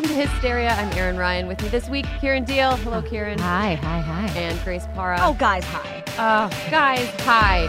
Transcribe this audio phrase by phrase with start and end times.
[0.00, 0.70] Welcome to Hysteria.
[0.70, 1.46] I'm Erin Ryan.
[1.46, 2.78] With me this week, Kiran Deol.
[2.78, 3.38] Hello, Kiran.
[3.38, 4.28] Hi, hi, hi.
[4.28, 5.18] And Grace Parra.
[5.20, 6.02] Oh, guys, hi.
[6.16, 7.66] Oh, guys, hi.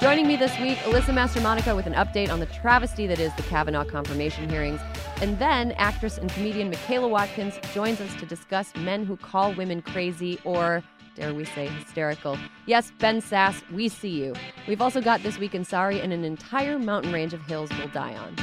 [0.00, 3.42] Joining me this week, Alyssa Mastromonaco with an update on the travesty that is the
[3.44, 4.80] Kavanaugh confirmation hearings.
[5.20, 9.82] And then actress and comedian Michaela Watkins joins us to discuss men who call women
[9.82, 10.82] crazy or,
[11.14, 12.38] dare we say, hysterical.
[12.66, 14.34] Yes, Ben Sasse, we see you.
[14.66, 17.88] We've also got This Week in Sorry and an entire mountain range of hills we'll
[17.88, 18.36] die on.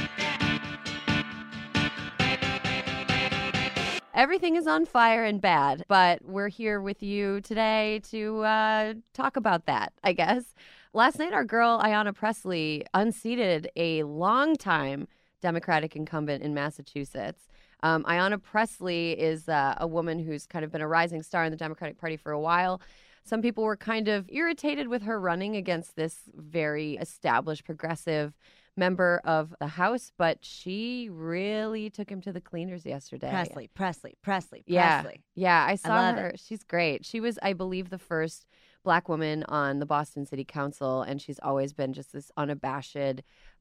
[4.14, 9.36] Everything is on fire and bad, but we're here with you today to uh, talk
[9.36, 10.54] about that, I guess.
[10.92, 15.08] Last night, our girl Ayanna Pressley unseated a longtime
[15.40, 17.48] Democratic incumbent in Massachusetts.
[17.82, 21.50] Um, Ayanna Pressley is uh, a woman who's kind of been a rising star in
[21.50, 22.80] the Democratic Party for a while.
[23.24, 28.34] Some people were kind of irritated with her running against this very established progressive
[28.76, 33.30] member of the House, but she really took him to the cleaners yesterday.
[33.30, 35.02] Pressley, Pressley, Pressley, Yeah.
[35.02, 35.22] Pressley.
[35.34, 36.32] Yeah, I saw love her.
[36.36, 37.04] She's great.
[37.04, 38.46] She was, I believe, the first
[38.82, 42.96] black woman on the Boston City Council, and she's always been just this unabashed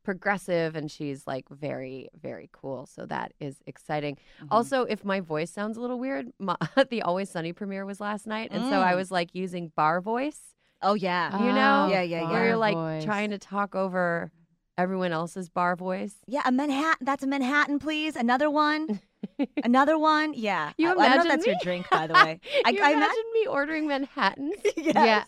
[0.04, 2.86] progressive, and she's like very, very cool.
[2.86, 4.16] So that is exciting.
[4.38, 4.48] Mm-hmm.
[4.52, 6.56] Also, if my voice sounds a little weird, my,
[6.90, 8.96] the Always Sunny premiere was last night, and so I Mm.
[8.98, 10.40] was like using bar voice.
[10.82, 11.38] Oh, yeah.
[11.40, 11.88] You know?
[11.92, 13.04] Yeah, yeah, yeah Where you're like voice.
[13.04, 14.32] trying to talk over
[14.78, 16.16] everyone else's bar voice.
[16.26, 17.06] Yeah, a Manhattan.
[17.06, 18.16] That's a Manhattan, please.
[18.16, 19.00] Another one.
[19.64, 20.34] Another one.
[20.36, 20.72] Yeah.
[20.78, 22.40] You I, I don't know if imagine that's your drink, by the way.
[22.66, 24.56] I, you I imagine me ordering Manhattans?
[24.76, 25.24] Yes, Yeah.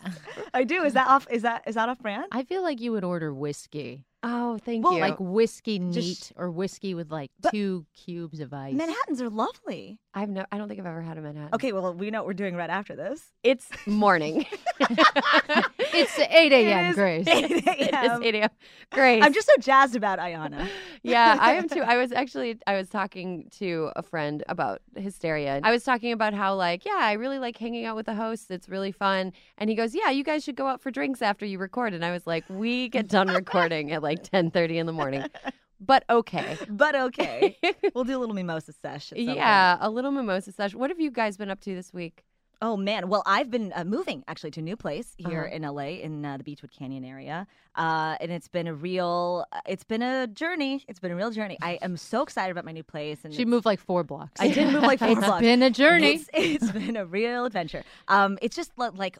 [0.52, 0.82] I do.
[0.82, 1.28] Is that off?
[1.30, 2.24] Is that is that off brand?
[2.32, 4.04] I feel like you would order whiskey.
[4.26, 5.00] Oh, thank Well, you.
[5.00, 8.74] Like whiskey neat Just- or whiskey with like two cubes of ice.
[8.74, 9.98] Manhattans are lovely.
[10.14, 11.54] I've no, I don't think I've ever had a Manhattan.
[11.54, 13.32] Okay, well, we know what we're doing right after this.
[13.42, 14.46] It's morning.
[15.96, 17.26] It's 8 a.m., is Grace.
[17.28, 18.22] 8 It's a.m.
[18.22, 18.50] 8 a.m.
[18.90, 19.22] Great.
[19.22, 20.68] I'm just so jazzed about Ayanna.
[21.04, 21.82] yeah, I am too.
[21.82, 25.60] I was actually I was talking to a friend about hysteria.
[25.62, 28.50] I was talking about how like, yeah, I really like hanging out with the hosts.
[28.50, 29.32] It's really fun.
[29.56, 32.04] And he goes, "Yeah, you guys should go out for drinks after you record." And
[32.04, 35.24] I was like, "We get done recording at like 10:30 in the morning."
[35.80, 36.56] But okay.
[36.68, 37.58] But okay,
[37.94, 39.12] we'll do a little mimosa sesh.
[39.12, 39.36] at some point.
[39.36, 40.78] yeah, a little mimosa session.
[40.78, 42.24] What have you guys been up to this week?
[42.62, 45.54] Oh man, well I've been uh, moving actually to a new place here Uh-huh.
[45.56, 49.60] in LA in uh, the Beachwood Canyon area, uh, and it's been a real, uh,
[49.66, 50.84] it's been a journey.
[50.88, 51.58] It's been a real journey.
[51.60, 54.40] I am so excited about my new place, and She moved like four blocks.
[54.40, 55.34] I did move like four It's blocks.
[55.34, 56.14] It's been a journey.
[56.14, 57.82] It's, it's been a real adventure.
[58.08, 59.18] Um, it's just li- like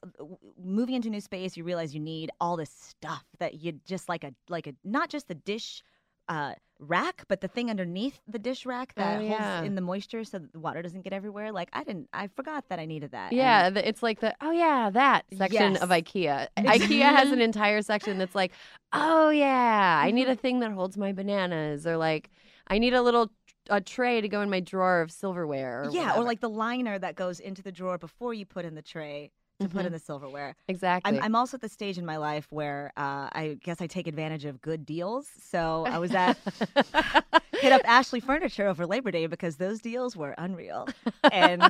[0.62, 1.56] moving into a new space.
[1.56, 5.10] You realize you need all this stuff that you just like a like a not
[5.10, 5.82] just the dish
[6.28, 10.24] uh, rack, but the thing underneath the dish rack that Oh, holds in the moisture
[10.24, 11.52] so that the water doesn't get everywhere.
[11.52, 13.30] Like I didn't, I forgot that I needed that.
[13.30, 16.48] and- Yeah, the, it's like the oh yeah that section of IKEA.
[16.58, 18.52] IKEA has an entire section that's like
[18.92, 22.30] oh yeah I need a thing that holds my bananas or like
[22.66, 23.30] I need a little
[23.70, 25.84] a tray to go in my drawer of silverware.
[25.84, 28.74] Or yeah, or like the liner that goes into the drawer before you put in
[28.74, 29.30] the tray
[29.64, 29.86] to put Mhm.
[29.86, 30.54] in the silverware.
[30.68, 31.16] exactly.
[31.18, 34.06] I'm, I'm also at the stage in my life where uh, I guess I take
[34.06, 35.28] advantage of good deals.
[35.42, 36.36] So I was at
[37.60, 40.88] hit up Ashley Furniture over Labor Day because those deals were unreal.
[41.32, 41.62] And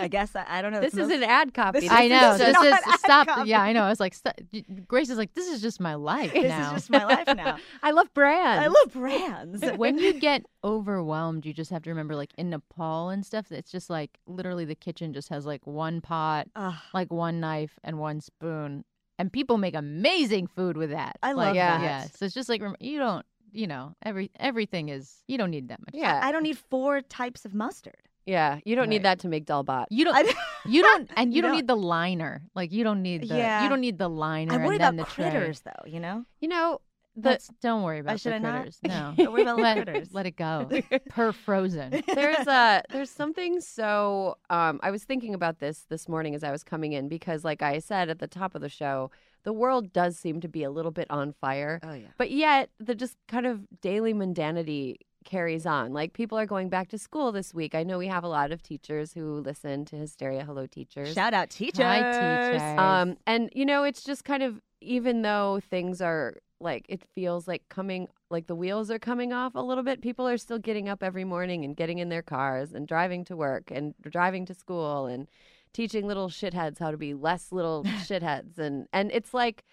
[0.00, 0.80] I guess I, I don't know.
[0.80, 1.88] this is most- an ad copy.
[1.88, 2.36] I know.
[2.38, 3.26] this This is is, stop.
[3.28, 3.50] copy.
[3.50, 3.82] Yeah, I know.
[3.82, 4.14] I was like,
[4.86, 6.72] Grace is like, this is just my life This now.
[6.74, 7.56] This is just my life now.
[7.82, 8.64] I love brands.
[8.64, 9.64] I love brands.
[9.76, 13.70] when you get overwhelmed, you just have to remember, like in Nepal and stuff, it's
[13.70, 16.48] just like literally the kitchen just has like one pot,
[16.92, 18.84] like one knife, and one spoon,
[19.18, 21.16] and people make amazing food with that.
[21.22, 21.78] I Like, love Yeah.
[21.78, 21.84] that.
[21.84, 25.68] Yeah, so it's just like you don't, you know, every everything is you don't need
[25.68, 25.94] that much.
[25.94, 28.08] yeah, I don't need four types of mustard.
[28.24, 28.60] yeah.
[28.64, 29.86] You don't need that to make dal bhat.
[29.90, 30.16] You don't.
[30.16, 30.24] I,
[30.64, 32.42] You don't, and you, You don't don't- need the liner.
[32.54, 33.34] Like you don't need the.
[33.36, 33.64] Yeah.
[33.64, 34.54] You don't need the liner.
[34.54, 35.30] I worry and then about the tray.
[35.30, 35.84] critters, though.
[35.86, 38.54] You know, You know the That's, don't worry about should the I not?
[38.62, 38.78] critters.
[38.82, 40.14] No, Don't worry about the let, critters.
[40.14, 40.68] let it go.
[41.10, 42.02] Per frozen.
[42.14, 46.50] there's a there's something so um I was thinking about this this morning as I
[46.50, 49.10] was coming in because like I said at the top of the show
[49.44, 52.06] the world does seem to be a little bit on fire oh yeah.
[52.16, 55.92] but yet the just kind of daily mundanity carries on.
[55.92, 57.74] Like people are going back to school this week.
[57.74, 60.44] I know we have a lot of teachers who listen to Hysteria.
[60.44, 61.14] Hello, teachers.
[61.14, 61.84] Shout out teachers.
[61.84, 61.98] Hi,
[62.50, 62.78] teachers.
[62.78, 67.48] Um, and you know, it's just kind of even though things are like it feels
[67.48, 70.88] like coming like the wheels are coming off a little bit, people are still getting
[70.88, 74.54] up every morning and getting in their cars and driving to work and driving to
[74.54, 75.28] school and
[75.72, 79.64] teaching little shitheads how to be less little shitheads and and it's like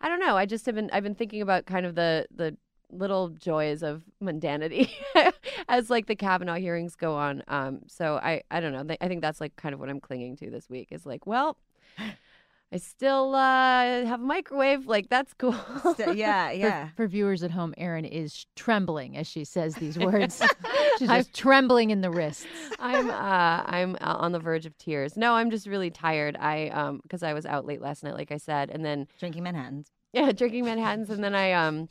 [0.00, 2.56] I don't know, I just have been I've been thinking about kind of the the
[2.90, 4.90] little joys of mundanity
[5.68, 7.42] as like the Kavanaugh hearings go on.
[7.48, 8.96] Um so I I don't know.
[9.00, 11.58] I think that's like kind of what I'm clinging to this week is like, well,
[12.70, 14.86] I still uh, have a microwave.
[14.86, 15.54] Like that's cool.
[15.96, 16.88] So- yeah, yeah.
[16.96, 20.42] For, viewers at home, Erin is trembling as she says these words.
[20.98, 22.46] She's just trembling in the wrists.
[22.78, 25.16] I'm uh, I'm uh, on the verge of tears.
[25.16, 26.36] No, I'm just really tired.
[26.38, 29.44] I um because I was out late last night, like I said, and then Drinking
[29.44, 29.90] Manhattans.
[30.12, 31.88] yeah, drinking Manhattan's, and then I um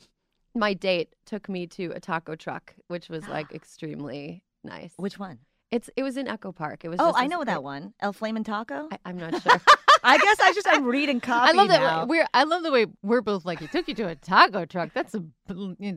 [0.54, 4.92] my date took me to a taco truck, which was like extremely nice.
[4.96, 5.38] Which one?
[5.70, 6.84] It's it was in Echo Park.
[6.84, 6.96] It was.
[6.98, 7.92] Oh, I know that one.
[8.00, 8.88] El Flamin' Taco.
[8.90, 9.60] I, I'm not sure.
[10.02, 12.06] I guess I just I'm reading copy I love that now.
[12.06, 12.26] we're.
[12.32, 13.60] I love the way we're both like.
[13.60, 14.90] He took you to a taco truck.
[14.94, 15.22] That's a.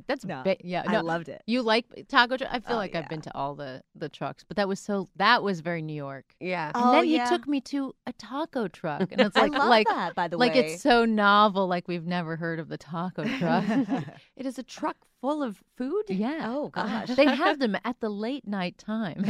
[0.08, 0.84] That's No, ba- yeah.
[0.88, 1.42] I loved it.
[1.46, 2.50] you like taco truck?
[2.52, 3.00] I feel Oh, like yeah.
[3.02, 5.08] I've been to all the the trucks, but that was so.
[5.18, 6.26] That was very New York.
[6.40, 6.72] yeah.
[6.74, 7.30] And Oh, then yeah.
[7.30, 10.16] he took me to a taco truck, and it's like I love like that.
[10.16, 11.68] By the like way, it's so novel.
[11.68, 13.66] Like we've never heard of the taco truck.
[14.38, 16.04] It is a truck full of food.
[16.08, 16.46] yeah.
[16.48, 17.10] oh gosh.
[17.10, 19.24] They have them at the late night time.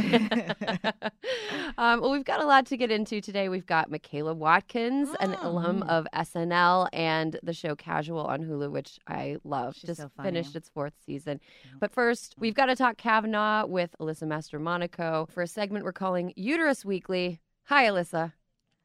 [1.78, 3.50] um, well, we've got a lot to get into today.
[3.50, 5.98] We've got Michaela Watkins, an alum Oh.
[5.98, 9.74] of SNL and the show Casual on Hulu, which I love.
[9.74, 10.10] She's Just so.
[10.20, 11.40] Finished its fourth season.
[11.80, 16.32] But first, we've got to talk Kavanaugh with Alyssa Mastromonaco for a segment we're calling
[16.36, 17.40] Uterus Weekly.
[17.64, 18.32] Hi, Alyssa.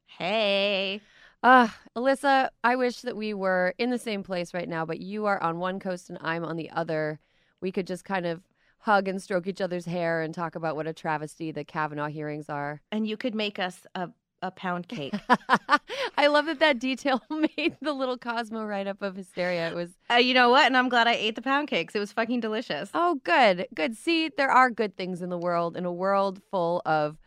[0.05, 1.01] hey.
[1.43, 5.25] Uh, Alyssa, I wish that we were in the same place right now, but you
[5.27, 7.19] are on one coast and I'm on the other.
[7.61, 8.41] We could just kind of
[8.79, 12.49] hug and stroke each other's hair and talk about what a travesty the Kavanaugh hearings
[12.49, 12.81] are.
[12.91, 14.09] and you could make us a,
[14.41, 15.13] a pound cake.
[16.17, 19.69] I love that that detail made the little Cosmo write up of hysteria.
[19.69, 20.65] It was, uh, you know what?
[20.65, 21.95] And I'm glad I ate the pound cakes.
[21.95, 22.89] It was fucking delicious.
[22.93, 23.95] oh, good, good.
[23.95, 27.17] See, there are good things in the world, in a world full of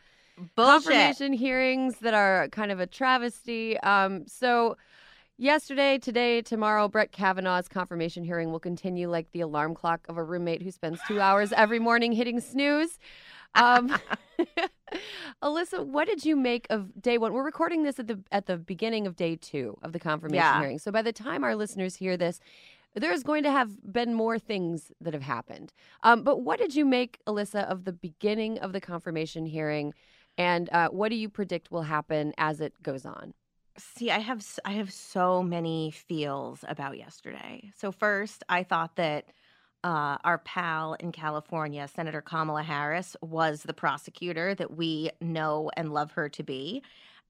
[0.54, 0.84] Bullshit.
[0.84, 3.78] confirmation hearings that are kind of a travesty.
[3.80, 4.76] Um, so
[5.36, 10.24] yesterday, today, tomorrow, Brett Kavanaugh's confirmation hearing will continue like the alarm clock of a
[10.24, 12.98] roommate who spends two hours every morning hitting snooze.
[13.54, 13.94] Um,
[15.42, 17.32] Alyssa, what did you make of day one?
[17.32, 20.60] We're recording this at the at the beginning of day two of the confirmation Yeah.
[20.60, 20.78] hearing.
[20.78, 22.40] So by the time our listeners hear this,
[22.94, 25.72] there's going to have been more things that have happened.
[26.02, 29.94] Um, but what did you make, Alyssa, of the beginning of the confirmation hearing?
[30.36, 33.34] And uh, what do you predict will happen as it goes on?
[33.78, 37.70] See, I have I have so many feels about yesterday.
[37.76, 39.26] So first, I thought that
[39.84, 45.92] uh, our pal in California, Senator Kamala Harris, was the prosecutor that we know and
[45.92, 46.82] love her to be,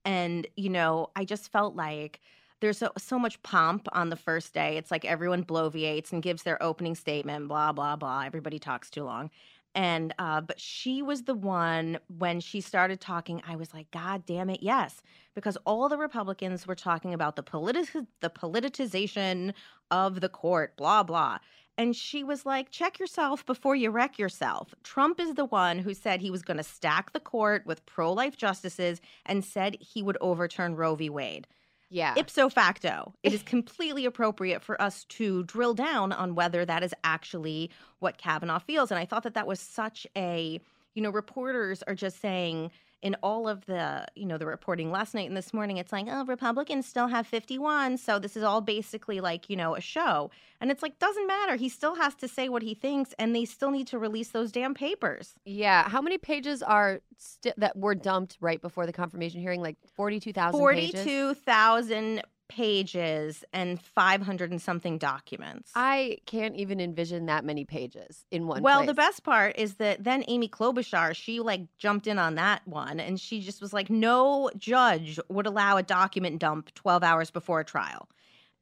[0.05, 2.19] and you know, I just felt like
[2.59, 4.77] there's so, so much pomp on the first day.
[4.77, 8.23] It's like everyone bloviates and gives their opening statement, blah blah blah.
[8.25, 9.29] Everybody talks too long.
[9.73, 13.41] And uh, but she was the one when she started talking.
[13.47, 15.01] I was like, God damn it, yes,
[15.33, 19.53] because all the Republicans were talking about the politi- the politicization
[19.89, 21.39] of the court, blah blah.
[21.81, 24.75] And she was like, check yourself before you wreck yourself.
[24.83, 28.13] Trump is the one who said he was going to stack the court with pro
[28.13, 31.09] life justices and said he would overturn Roe v.
[31.09, 31.47] Wade.
[31.89, 32.13] Yeah.
[32.15, 36.93] Ipso facto, it is completely appropriate for us to drill down on whether that is
[37.03, 38.91] actually what Kavanaugh feels.
[38.91, 40.61] And I thought that that was such a,
[40.93, 42.69] you know, reporters are just saying
[43.01, 46.05] in all of the, you know, the reporting last night and this morning, it's like,
[46.09, 47.97] oh, Republicans still have 51.
[47.97, 50.29] So this is all basically like, you know, a show.
[50.59, 51.55] And it's like, doesn't matter.
[51.55, 54.51] He still has to say what he thinks and they still need to release those
[54.51, 55.33] damn papers.
[55.45, 55.89] yeah.
[55.89, 59.61] How many pages are sti- that were dumped right before the confirmation hearing?
[59.61, 60.91] Like 42,000 pages?
[61.03, 65.71] 42,000 pages and 500 and something documents.
[65.73, 68.87] I can't even envision that many pages in one well, place.
[68.87, 72.99] the best part is that then Amy Klobuchar, she like jumped in on that one
[72.99, 77.61] and she just was like, no judge would allow a document dump 12 hours before
[77.61, 78.09] a trial.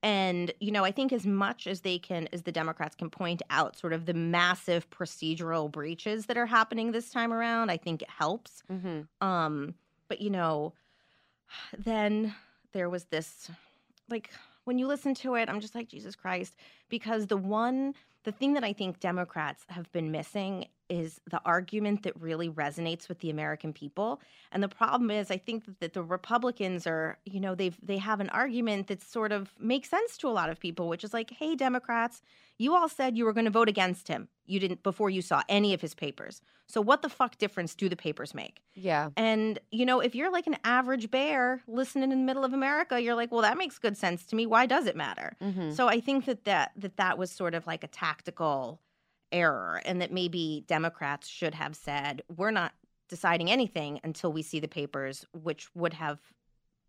[0.04, 3.42] And, you know, I think as much as they can, as the Democrats can point
[3.50, 8.04] out sort of the massive procedural breaches that are happening this time around, I think
[8.04, 8.62] it helps.
[8.72, 9.08] Mhm.
[9.20, 9.74] Um,
[10.08, 10.74] but you know,
[11.76, 12.36] then
[12.72, 13.50] there was this
[14.10, 14.30] like
[14.66, 16.56] when you listen to it, I'm just like, Jesus Christ,
[16.90, 22.04] because the one the thing that I think Democrats have been missing is the argument
[22.04, 24.20] that really resonates with the American people.
[24.52, 28.20] And the problem is I think that, the Republicans are, you know, they've they have
[28.20, 31.32] an argument that sort of makes sense to a lot of people, which is like,
[31.32, 32.22] hey, Democrats,
[32.60, 34.28] You all said you were going to vote against him.
[34.46, 36.42] You didn't before you saw any of his papers.
[36.68, 38.62] So what the fuck difference do the papers make?
[38.76, 39.10] Yeah.
[39.18, 43.02] And you know, if you're like an average bear listening in the middle of America,
[43.02, 44.46] you're like, well, that makes good sense to me.
[44.46, 45.36] Why does it matter?
[45.42, 48.82] hmm So I think that that that that was sort of like a tactical
[49.32, 52.74] error, and that maybe Democrats should have said, we're not
[53.08, 56.20] deciding anything until we see the papers, which would have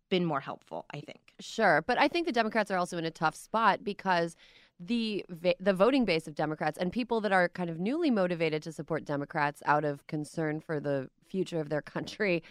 [0.09, 0.85] been more helpful.
[0.93, 1.33] I think.
[1.39, 4.35] Sure, but I think the Democrats are also in a tough spot because
[4.83, 8.63] the va- the voting base of Democrats and people that are kind of newly motivated
[8.63, 12.43] to support Democrats out of concern for the future of their country.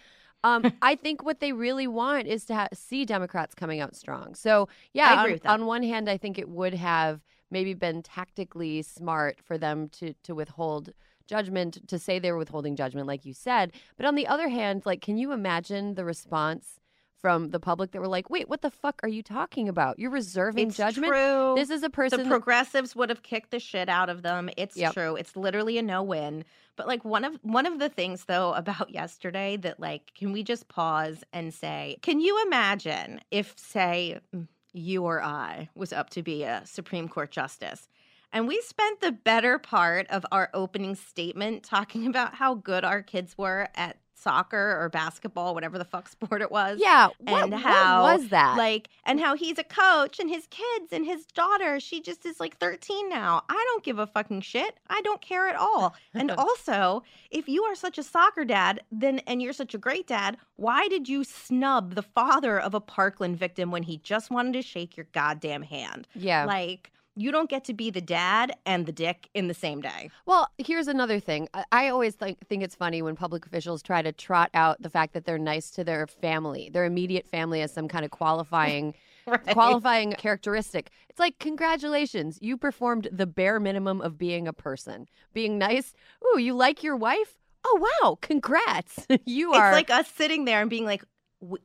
[0.43, 4.35] Um, I think what they really want is to ha- see Democrats coming out strong.
[4.35, 5.49] So, yeah, I agree on, with that.
[5.51, 10.13] on one hand, I think it would have maybe been tactically smart for them to
[10.23, 10.93] to withhold
[11.27, 13.71] judgment, to say they were withholding judgment, like you said.
[13.95, 16.80] But on the other hand, like, can you imagine the response?
[17.21, 19.99] From the public that were like, "Wait, what the fuck are you talking about?
[19.99, 21.11] You're reserving It's judgment.
[21.13, 21.53] true.
[21.55, 22.17] This is a person.
[22.17, 24.49] the that- progressives would have kicked the shit out of them.
[24.57, 24.93] It's Yep.
[24.93, 25.15] true.
[25.15, 26.45] It's literally a no-win.
[26.75, 30.41] But like one of one of the things though about yesterday that like can we
[30.41, 36.09] just pause and say, can you imagine if say mm, you or I was up
[36.11, 37.87] to be a Supreme Court justice
[38.33, 43.03] and we spent the better part of our opening statement talking about how good our
[43.03, 47.53] kids were at soccer or basketball, whatever the fuck sport it was yeah, what, and
[47.53, 48.57] how was that?
[48.57, 52.39] like and how he's a coach and his kids and his daughter she just is
[52.39, 56.31] like 13 now i don't give a fucking shit i don't care at all and
[56.37, 60.37] also if you are such a soccer dad then and you're such a great dad
[60.55, 64.61] why did you snub the father of a parkland victim when he just wanted to
[64.61, 66.45] shake your goddamn hand yeah.
[66.45, 70.09] like you don't get to be the dad and the dick in the same day
[70.25, 71.49] Well, here's another thing.
[71.71, 75.13] I, always think think it's funny when public officials try to trot out the fact
[75.13, 78.93] that they're nice to their family, their immediate family, as some kind of qualifying
[79.27, 80.89] right qualifying characteristic.
[81.09, 85.93] It's like congratulations, you performed the bare minimum of being a person, being nice.
[86.25, 87.37] Ooh, you like your wife?
[87.65, 89.05] Oh wow, congrats!
[89.25, 91.03] you are it's like us sitting there and being like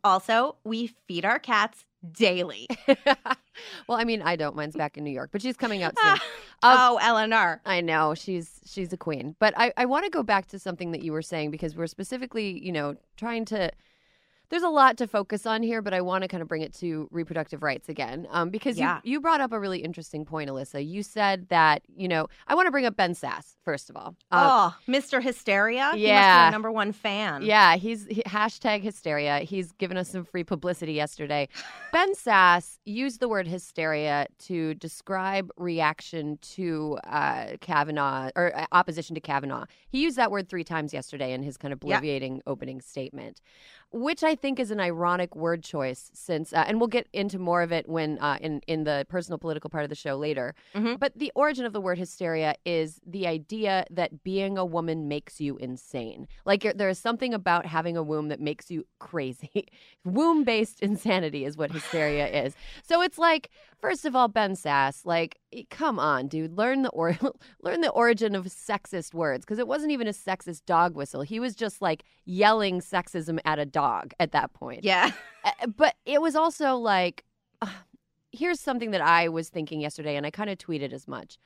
[0.03, 2.67] also we feed our cats daily
[3.89, 4.55] well, I mean, I don't.
[4.57, 6.13] Mine's back in New York, but she's coming out soon.
[6.13, 6.19] Um,
[6.63, 10.47] oh eleanor I know she's she's a queen, but I I want to go back
[10.49, 13.71] to something that you were saying because we're specifically you know trying to.
[14.49, 16.73] There's a lot to focus on here, but I want to kind of bring it
[16.76, 19.00] to reproductive rights again, um, because Yeah.
[19.03, 20.87] you you brought up a really interesting point, Alyssa.
[20.87, 24.15] You said that you know I want to bring up Ben Sasse first of all.
[24.31, 25.23] Uh, oh, Mr.
[25.23, 25.85] Hysteria.
[25.87, 26.50] He must be yeah.
[26.50, 27.43] number one fan.
[27.43, 29.38] Yeah, he's he, hashtag hysteria.
[29.41, 31.49] He's given us some free publicity yesterday.
[31.93, 39.15] Ben Sasse used the word hysteria to describe reaction to uh, Kavanaugh or uh, opposition
[39.15, 39.65] to Kavanaugh.
[39.88, 42.00] He used that word three times yesterday in his kind of Yeah.
[42.47, 43.41] opening statement,
[43.93, 46.11] which I think is an ironic word choice.
[46.14, 49.38] Since uh, and we'll get into more of it when uh, in in the personal
[49.38, 50.55] political part of the show later.
[50.75, 50.99] Mhm.
[50.99, 55.40] But the origin of the word hysteria is the idea that being a woman makes
[55.40, 56.26] you insane.
[56.45, 59.66] Like you're- there is something about having a womb that makes you crazy.
[60.05, 62.55] womb based insanity is what hysteria is.
[62.83, 63.50] So it's like,
[63.81, 65.38] first of all, Ben Sasse, like,
[65.71, 67.19] come on, dude, learn the or-
[67.62, 71.23] learn the origin of sexist words because it wasn't even a sexist dog whistle.
[71.23, 74.85] He was just like yelling sexism at a dog at that point.
[74.85, 75.12] Yeah.
[75.76, 77.25] But it was also like
[77.62, 77.69] uh,
[78.33, 81.38] here's something that I was thinking yesterday, and I kind of tweeted as much.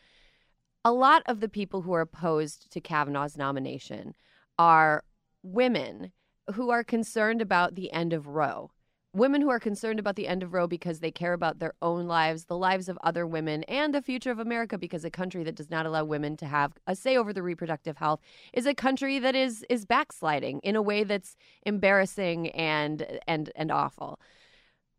[0.84, 4.14] A lot of the people who are opposed to Kavanaugh's nomination
[4.58, 5.04] are
[5.42, 6.12] women
[6.54, 8.70] who are concerned about the end of Roe.
[9.12, 12.06] Women who are concerned about the end of Roe because they care about their own
[12.06, 15.56] lives, the lives of other women, and the future of America because a country that
[15.56, 18.20] does not allow women to have a say over the reproductive health
[18.52, 21.36] is a country that is is backsliding in a way that's
[21.66, 24.20] embarrassing and and and awful.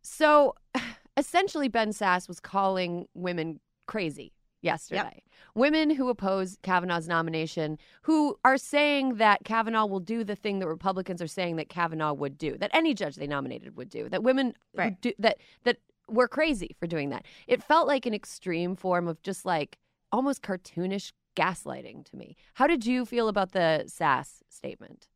[0.01, 0.55] So
[1.17, 5.23] essentially Ben Sasse was calling women crazy yesterday.
[5.55, 10.67] Women who oppose Kavanaugh's nomination, who are saying that Kavanaugh will do the thing that
[10.67, 14.23] Republicans are saying that Kavanaugh would do, that any judge they nominated would do, that
[14.23, 14.99] women Right.
[15.01, 15.77] do, that that
[16.07, 17.25] were crazy for doing that.
[17.47, 19.77] It felt like an extreme form of just like
[20.11, 22.35] almost cartoonish gaslighting to me.
[22.55, 25.07] How did you feel about the Sasse statement?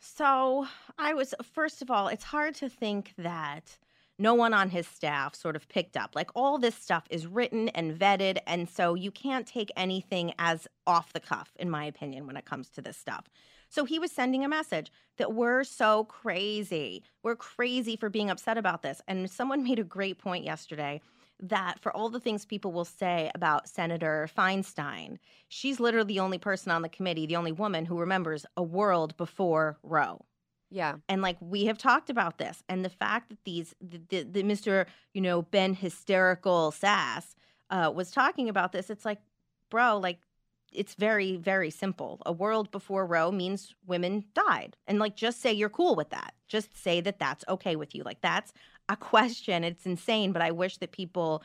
[0.00, 3.76] So I was, first of all, it's hard to think that
[4.18, 6.14] no one on his staff sort of picked up.
[6.14, 8.38] Like all this stuff is written and vetted.
[8.46, 12.46] And so you can't take anything as off the cuff, in my opinion, when it
[12.46, 13.28] comes to this stuff.
[13.68, 17.02] So he was sending a message that we're so crazy.
[17.22, 19.00] We're crazy for being upset about this.
[19.08, 21.00] And someone made a great point yesterday
[21.38, 25.18] that for all the things people will say about Senator Feinstein,
[25.48, 29.14] she's literally the only person on the committee, the only woman who remembers a world
[29.18, 30.24] before Roe.
[30.70, 30.96] Yeah.
[31.08, 34.42] And like we have talked about this, and the fact that these, the, the, the
[34.42, 34.86] Mr.
[35.14, 37.36] You know Ben hysterical sass
[37.70, 39.18] uh, was talking about this, it's like
[39.70, 40.18] bro, like
[40.72, 42.20] it's very, very simple.
[42.26, 44.76] A world before Roe means women died.
[44.86, 46.34] And like, just say you're cool with that.
[46.48, 48.02] Just say that that's okay with you.
[48.02, 48.52] Like, that's
[48.88, 49.64] a question.
[49.64, 51.42] It's insane, but I wish that people,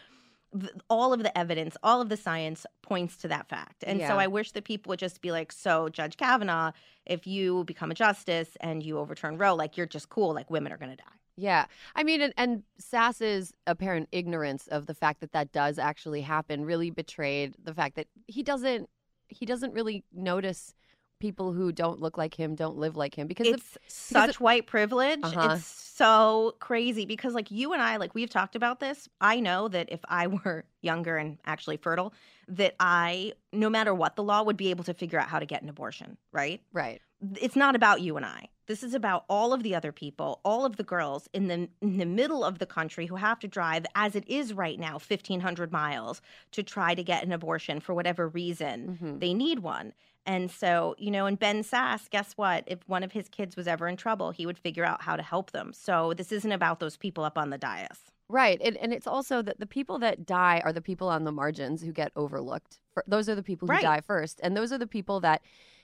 [0.89, 3.83] all of the evidence, all of the science points to that fact.
[3.87, 6.71] And so I wish that people would just be like, so, Judge Kavanaugh,
[7.05, 10.33] if you become a justice and you overturn Roe, like, you're just cool.
[10.33, 11.03] Like, women are going to die.
[11.37, 11.65] Yeah.
[11.95, 16.65] I mean, and, and Sasse's apparent ignorance of the fact that that does actually happen
[16.65, 18.89] really betrayed the fact that he doesn't
[19.29, 20.75] he doesn't really notice
[21.21, 24.67] people who don't look like him, don't live like him because the- it's such white
[24.67, 25.19] privilege.
[25.23, 25.55] Uh-huh.
[25.55, 29.07] It's so crazy because, like, you and I, like, we've talked about this.
[29.21, 32.13] I know that if I were younger and actually fertile,
[32.49, 35.45] that I, no matter what the law, would be able to figure out how to
[35.45, 36.61] get an abortion, right?
[36.73, 37.01] right.
[37.39, 38.49] It's not about you and I.
[38.71, 41.97] This is about all of the other people, all of the girls in the in
[41.97, 45.41] the middle of the country who have to drive, as it is right now, fifteen
[45.41, 49.19] hundred miles to try to get an abortion for whatever reason Mhm.
[49.19, 49.91] they need one.
[50.25, 52.63] And so, you know, and Ben Sasse, guess what?
[52.65, 55.23] If one of his kids was ever in trouble, he would figure out how to
[55.23, 55.73] help them.
[55.73, 57.99] So this isn't about those people up on the dais.
[58.29, 58.61] Right.
[58.63, 61.81] And, and it's also that the people that die are the people on the margins
[61.81, 62.79] who get overlooked.
[63.05, 63.81] Those are the people who Right.
[63.83, 64.39] die first.
[64.41, 65.41] And those are the people that,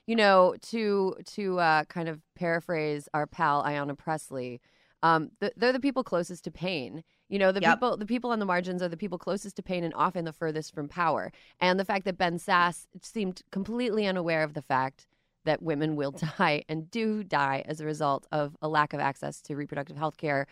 [0.07, 4.59] you know, to to uh, kind of paraphrase our pal Ayanna Pressley,
[5.03, 7.03] um, th- they're the people closest to pain.
[7.29, 7.75] You know, the Yep.
[7.75, 10.33] people the people on the margins are the people closest to pain and often the
[10.33, 11.31] furthest from power.
[11.59, 15.05] And the fact that Ben Sasse seemed completely unaware of the fact
[15.45, 19.41] that women will die and do die as a result of a lack of access
[19.41, 20.47] to reproductive health care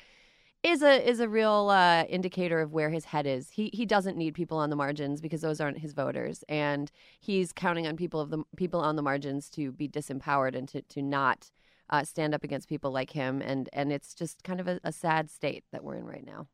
[0.66, 3.52] is a is a real uh, indicator of where his head is.
[3.52, 7.54] He he doesn't need people on the margins because those aren't his voters, and he's
[7.54, 11.02] counting on people of the people on the margins to be disempowered and to to
[11.02, 11.52] not
[11.90, 13.42] uh, stand up against people like him.
[13.42, 16.48] And and it's just kind of a, a sad state that we're in right now.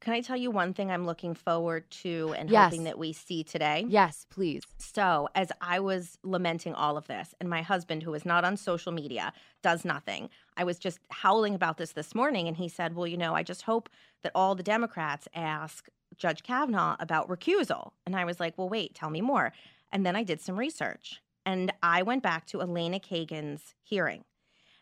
[0.00, 2.70] Can I tell you one thing I'm looking forward to and Yes.
[2.70, 3.84] hoping that we see today?
[3.88, 4.62] Yes, please.
[4.78, 8.56] So, as I was lamenting all of this, and my husband, who is not on
[8.56, 12.46] social media, does nothing, I was just howling about this this morning.
[12.46, 13.88] And he said, Well, you know, I just hope
[14.22, 17.90] that all the Democrats ask Judge Kavanaugh about recusal.
[18.06, 19.52] And I was like, Well, wait, tell me more.
[19.90, 24.24] And then I did some research and I went back to Elena Kagan's hearing.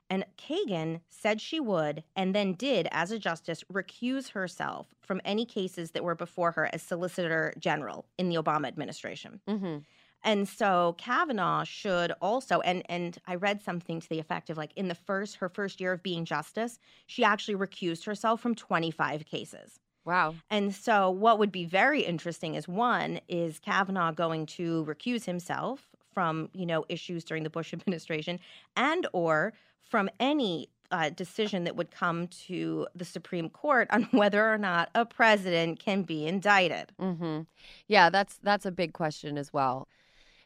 [0.09, 5.45] And Kagan said she would, and then did, as a justice, recuse herself from any
[5.45, 9.41] cases that were before her as Solicitor General in the Obama administration.
[9.49, 9.79] Mm-hmm.
[10.23, 14.73] And so Kavanaugh should also, and and I read something to the effect of like
[14.75, 19.25] in the first her first year of being justice, she actually recused herself from 25
[19.27, 19.79] cases.
[20.05, 20.37] Wow.
[20.51, 25.96] And so what would be very interesting is one is Kavanaugh going to recuse himself
[26.17, 28.41] from you know issues during the Bush administration
[28.75, 29.53] and or
[29.83, 34.89] from any uh, decision that would come to the Supreme Court on whether or not
[34.95, 36.93] a president can be indicted.
[36.99, 37.43] Mm-hmm.
[37.87, 39.89] Yeah, that's that's a big question as well,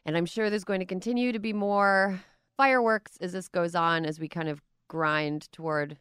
[0.05, 2.21] and I'm sure there's going to continue to be more
[2.57, 5.97] fireworks as this goes on as we kind of grind toward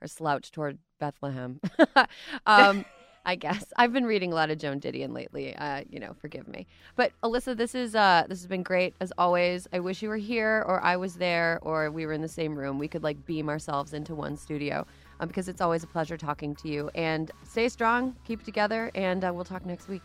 [0.00, 1.60] or slouch toward Bethlehem.
[2.46, 2.84] um,
[3.24, 5.54] I guess I've been reading a lot of Joan Didion lately.
[5.56, 6.66] Uh, you know, forgive me.
[6.96, 9.68] But Alyssa, this is uh, this has been great as always.
[9.72, 12.56] I wish you were here, or I was there, or we were in the same
[12.56, 12.78] room.
[12.78, 14.86] We could like beam ourselves into one studio
[15.20, 16.90] um, because it's always a pleasure talking to you.
[16.94, 20.02] And stay strong, keep together, and uh, we'll talk next week.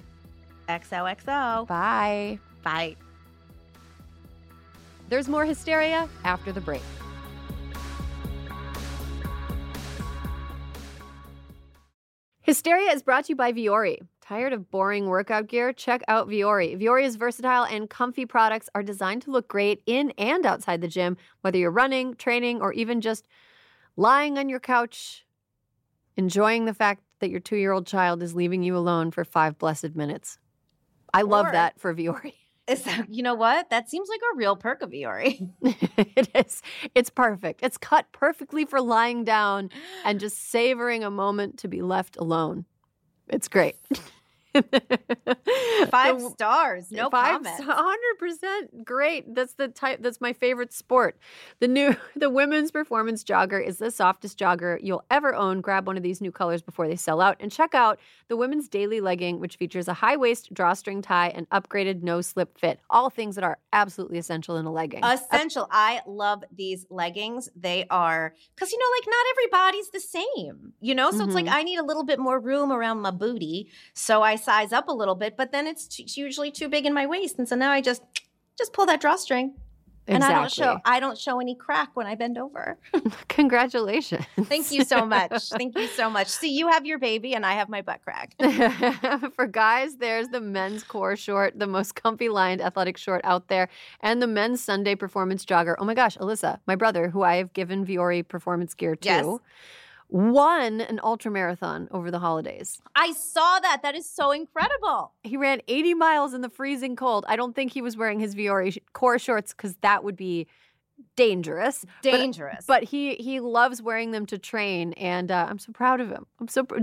[0.69, 1.67] XOXO.
[1.67, 2.39] Bye.
[2.63, 2.95] Bye.
[5.09, 6.81] There's more hysteria after the break.
[12.47, 13.97] Hysteria is brought to you by Vuori.
[14.21, 15.73] Tired of boring workout gear?
[15.73, 16.81] Check out Vuori.
[16.81, 21.17] Vuori's versatile and comfy products are designed to look great in and outside the gym,
[21.41, 23.27] whether you're running, training, or even just
[23.97, 25.25] lying on your couch,
[26.15, 29.57] enjoying the fact that your two year old child is leaving you alone for five
[29.57, 30.39] blessed minutes.
[31.13, 32.33] I love Or- that for Vuori.
[32.67, 33.69] Is that, you know what?
[33.69, 35.49] That seems like a real perk of Vuori.
[35.61, 36.61] it is.
[36.93, 37.61] It's perfect.
[37.63, 39.69] It's cut perfectly for lying down
[40.03, 42.65] and just savoring a moment to be left alone.
[43.29, 43.77] It's great.
[45.89, 46.91] Five The- stars.
[46.91, 47.45] No five.
[47.45, 49.33] Hundred percent great.
[49.35, 49.99] That's the type.
[50.01, 51.17] That's my favorite sport.
[51.59, 55.61] The new, the women's performance jogger is the softest jogger you'll ever own.
[55.61, 58.67] Grab one of these new colors before they sell out, and check out the women's
[58.67, 62.79] daily legging, which features a high waist drawstring tie and upgraded no slip fit.
[62.89, 65.03] All things that are absolutely essential in a legging.
[65.03, 65.67] Essential.
[65.71, 67.49] I love these leggings.
[67.55, 70.73] They are because you know, like not everybody's the same.
[70.81, 71.51] You know, so it's like Mhm.
[71.53, 74.93] I need a little bit more room around my booty, so I size up a
[74.93, 75.35] little bit.
[75.35, 78.01] But then it's, t- usually too big in my waist, and so now I just
[78.57, 79.53] just pull that drawstring.
[80.09, 82.77] And I don't show I don't show any crack when I bend over.
[83.27, 84.23] Congratulations.
[84.43, 85.49] Thank you so much.
[85.49, 86.27] Thank you so much.
[86.27, 88.33] See, you have your baby and I have my butt crack.
[89.35, 93.67] For guys, there's the men's core short, the most comfy lined athletic short out there,
[93.99, 95.75] and the men's Sunday performance jogger.
[95.77, 99.25] Oh my gosh, Alyssa, my brother, who I have given Vuori performance gear to, Yes.
[100.09, 102.81] Won an ultra marathon over the holidays.
[102.95, 103.81] I saw that.
[103.83, 105.11] That is so incredible.
[105.23, 107.25] He ran 80 miles in the freezing cold.
[107.27, 110.47] I don't think he was wearing his Vuori core shorts because that would be
[111.15, 111.85] dangerous.
[112.03, 112.65] But- Dangerous.
[112.65, 116.25] But he he loves wearing them to train, and uh, I'm so proud of him.
[116.39, 116.79] I'm so pr-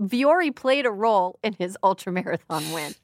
[0.00, 2.94] Vuori played a role in his ultra marathon win.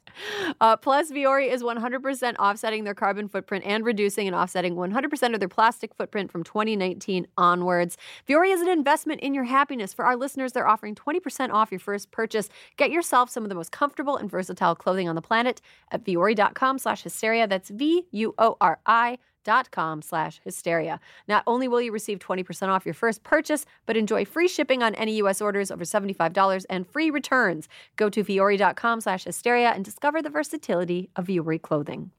[0.60, 5.40] Uh, plus, Vuori is 100% offsetting their carbon footprint and reducing and offsetting 100% of
[5.40, 7.96] their plastic footprint from 2019 onwards.
[8.28, 9.94] Vuori is an investment in your happiness.
[9.94, 12.48] For our listeners, they're offering 20% off your first purchase.
[12.76, 15.60] Get yourself some of the most comfortable and versatile clothing on the planet
[15.92, 17.46] at vuori.com slash hysteria.
[17.46, 21.00] That's V-U-O-R-I dot com slash hysteria.
[21.28, 24.94] Not only will you receive 20% off your first purchase, but enjoy free shipping on
[24.96, 25.40] any U.S.
[25.40, 27.68] orders over $75 and free returns.
[27.96, 32.10] Go to vuori.com slash hysteria and discover the versatility of Vuori clothing.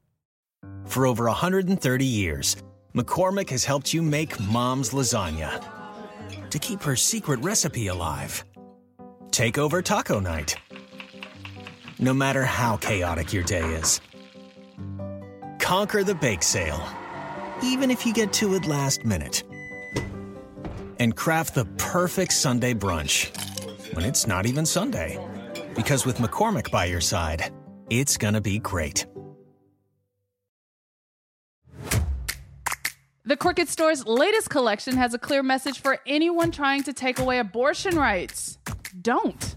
[0.85, 2.57] For over 130 years,
[2.95, 5.63] McCormick has helped you make mom's lasagna
[6.49, 8.43] to keep her secret recipe alive.
[9.31, 10.55] Take over taco night.
[11.99, 14.01] No matter how chaotic your day is,
[15.59, 16.83] conquer the bake sale,
[17.63, 19.43] even if you get to it last minute.
[20.99, 23.35] And craft the perfect Sunday brunch
[23.95, 25.19] when it's not even Sunday.
[25.75, 27.51] Because with McCormick by your side,
[27.89, 29.05] it's gonna be great.
[33.23, 37.39] The Crooked Store's latest collection has a clear message for anyone trying to take away
[37.39, 38.57] abortion rights.
[39.01, 39.55] Don't.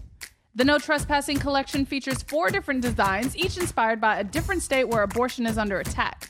[0.53, 5.03] The No Trespassing collection features four different designs, each inspired by a different state where
[5.03, 6.29] abortion is under attack.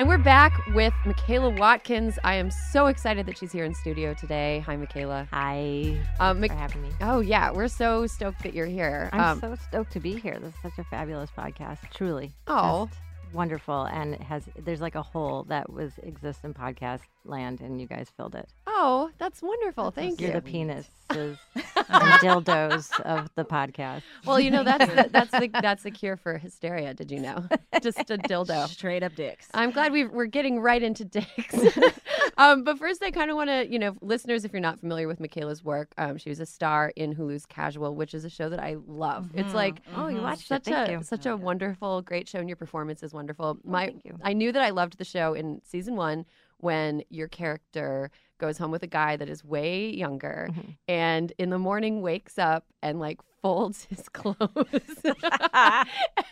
[0.00, 2.18] And we're back with Michaela Watkins.
[2.24, 4.60] I am so excited that she's here in studio today.
[4.64, 5.28] Hi, Michaela.
[5.30, 6.88] Hi, Um, for having me.
[7.02, 9.10] oh, yeah, we're so stoked that you're here.
[9.12, 10.38] I'm Um, so stoked to be here.
[10.40, 11.80] This is such a fabulous podcast.
[11.92, 12.32] Truly.
[12.46, 12.86] Oh.
[12.86, 12.98] Just
[13.32, 13.84] wonderful.
[13.84, 18.10] And has there's like a hole that was exists in podcast land and you guys
[18.16, 18.48] filled it.
[18.66, 19.90] oh, that's wonderful.
[19.90, 20.28] Thank you.
[20.28, 20.86] You're the penises
[21.54, 24.02] and dildos of the podcast.
[24.24, 26.94] Well, you know that's the, that's the that's the cure for hysteria.
[26.94, 27.44] Did you know?
[27.82, 28.68] Just a dildo.
[28.68, 29.48] Straight up dicks.
[29.54, 31.54] I'm glad we we're getting right into dicks.
[32.38, 35.06] Um, but first, I kind of want to, you know, listeners, if you're not familiar
[35.08, 38.48] with Michaela's work, um, she was a star in Hulu's Casual, which is a show
[38.48, 39.30] that I love.
[39.34, 40.72] It's like Oh, you watched such it.
[40.74, 41.02] Thank a you.
[41.02, 43.58] such a wonderful, great show, and your performance is wonderful.
[43.64, 44.18] My, thank you.
[44.22, 46.24] I knew that I loved the show in season one
[46.58, 50.70] when your character goes home with a guy that is way younger, Mm-hmm.
[50.88, 54.36] and in the morning wakes up and like folds his clothes,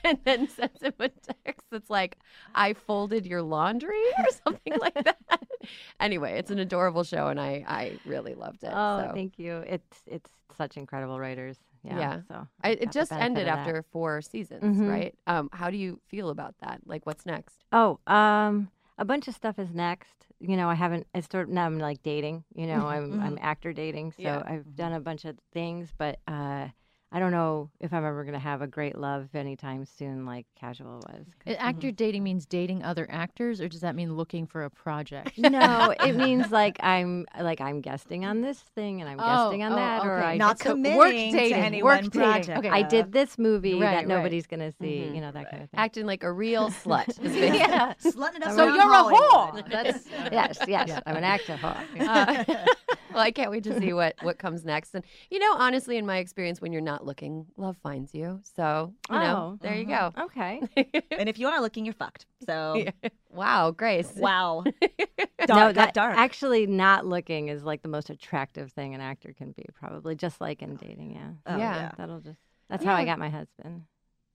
[0.04, 2.18] and then sends him a text that's like,
[2.54, 5.18] "I folded your laundry" or something like that.
[6.00, 8.70] Anyway, it's an adorable show, and I I really loved it.
[8.72, 9.12] Oh, so.
[9.14, 9.59] thank you.
[9.66, 11.59] It's it's such incredible writers.
[11.85, 11.98] Yeah.
[11.98, 12.20] Yeah.
[12.28, 14.88] So I, it just ended after four seasons, Mhm.
[14.88, 15.14] right?
[15.26, 16.81] Um, how do you feel about that?
[16.87, 17.64] Like, what's next?
[17.72, 20.26] Oh, um, a bunch of stuff is next.
[20.40, 21.07] You know, I haven't.
[21.14, 21.66] I start now.
[21.66, 22.44] I'm like dating.
[22.54, 24.12] You know, I'm I'm actor dating.
[24.12, 24.42] So Yeah.
[24.44, 26.68] I've done a bunch of things, but uh,
[27.10, 30.96] I don't know if I'm ever gonna have a great love anytime soon, like Casual
[31.08, 31.24] was.
[31.42, 35.38] 'cause- Actor dating means dating other actors, or does that mean looking for a project?
[35.38, 39.72] no, it means like I'm like I'm guesting on this thing and I'm guesting on
[39.72, 40.26] oh, that, or okay.
[40.26, 42.20] I Not So committing work to dating, any work one dating.
[42.20, 42.58] project.
[42.58, 42.68] Okay.
[42.68, 44.06] I did this movie Right, that right.
[44.08, 45.06] nobody's gonna see.
[45.08, 45.14] Mhm.
[45.14, 45.80] You know that kind of thing.
[45.80, 47.08] Acting like a real slut.
[47.24, 47.94] is yeah.
[48.02, 49.70] Slutting it up So you're a whore.
[49.70, 51.00] That's yes, yes.
[51.06, 51.56] I'm an actor.
[51.56, 51.78] whore.
[52.00, 52.66] Uh,
[53.12, 54.94] well, I can't wait to see what what comes next.
[54.94, 58.40] And you know, honestly, in my experience, when you're not looking, love finds you.
[58.56, 60.10] So you know, Oh, there you uh-huh.
[60.16, 60.22] go.
[60.24, 60.62] Okay.
[61.18, 62.26] and if you are looking, you're fucked.
[62.46, 62.84] So
[63.30, 64.12] wow, Grace.
[64.16, 66.16] wow, dark, no, got that dark.
[66.16, 70.40] actually not looking is like the most attractive thing an actor can be, probably just
[70.40, 71.12] like in dating.
[71.12, 71.92] Yeah, Oh, yeah.
[71.96, 72.38] that'll just.
[72.70, 73.82] That's how I got my husband.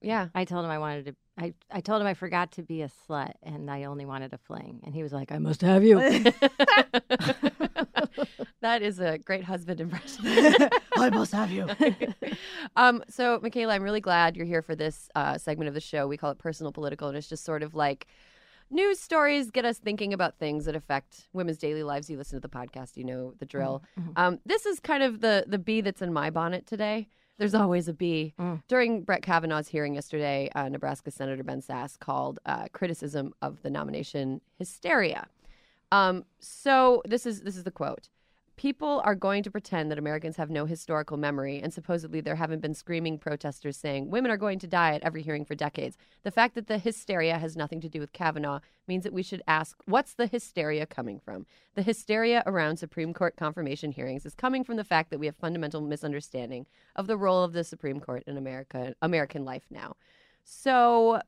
[0.04, 0.28] Yeah.
[0.34, 1.16] I told him I wanted to.
[1.36, 4.38] I, I told him I forgot to be a slut and I only wanted a
[4.38, 5.98] fling, and he was like, "I must have you."
[8.64, 10.24] That is a great husband impression.
[10.96, 11.68] I must have you.
[12.76, 16.06] um, so, Michaela, I'm really glad you're here for this uh, segment of the show.
[16.06, 18.06] We call it personal political, and it's just sort of like
[18.70, 22.08] news stories get us thinking about things that affect women's daily lives.
[22.08, 23.82] You listen to the podcast, you know the drill.
[24.16, 27.08] Um, this is kind of the the bee that's in my bonnet today.
[27.38, 28.34] There's always a B.
[28.38, 28.60] bee.
[28.68, 33.70] During Brett Kavanaugh's hearing yesterday, uh, Nebraska Senator Ben Sasse called uh, criticism of the
[33.70, 35.26] nomination hysteria.
[35.90, 38.08] Um, so this is this is the quote.
[38.56, 42.62] People are going to pretend that Americans have no historical memory, and supposedly there haven't
[42.62, 45.98] been screaming protesters saying women are going to die at every hearing for decades.
[46.22, 49.42] The fact that the hysteria has nothing to do with Kavanaugh means that we should
[49.48, 51.46] ask what's the hysteria coming from?
[51.74, 55.36] The hysteria around Supreme Court confirmation hearings is coming from the fact that we have
[55.36, 59.96] fundamental misunderstanding of the role of the Supreme Court in America, American life now.
[60.44, 61.20] So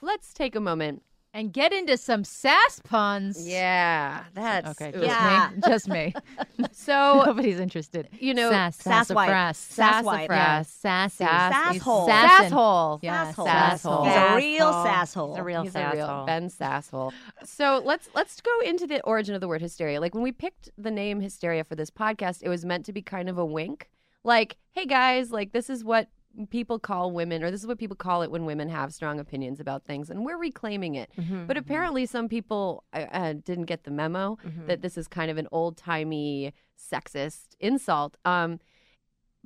[0.00, 1.02] let's take a moment.
[1.36, 3.46] And get into some sass puns.
[3.46, 5.50] Yeah, that's Okay, just Yeah.
[5.54, 5.60] me.
[5.66, 6.14] Just me.
[6.72, 8.08] So Nobody's interested.
[8.18, 9.28] you know, sass, sass wipe.
[9.28, 9.56] sassafras.
[9.58, 10.30] Sass wipe.
[10.30, 10.68] Sassafras.
[10.68, 11.24] sassy.
[11.24, 12.08] Sass- Sasshole.
[12.08, 12.50] Sassin'.
[12.50, 12.98] Sasshole.
[13.02, 13.46] Yeah, Sasshole.
[13.46, 14.06] sasshole.
[14.06, 14.86] He's a real Sasshole.
[14.86, 15.28] sasshole.
[15.30, 16.26] He's a real He's a real sasshole.
[16.26, 17.12] Ben Sasshole.
[17.44, 20.00] So let's let's go into the origin of the word hysteria.
[20.00, 23.02] Like when we picked the name hysteria for this podcast, it was meant to be
[23.02, 23.90] kind of a wink.
[24.24, 26.08] Like, hey guys, like this is what
[26.50, 29.60] people call women, or this is what people call it when women have strong opinions
[29.60, 31.10] about things, and we're reclaiming it.
[31.18, 31.46] Mm-hmm.
[31.46, 34.66] But apparently, some people uh, uh, didn't get the memo Mm-hmm.
[34.66, 38.16] that this is kind of an old timey sexist insult.
[38.24, 38.60] Um,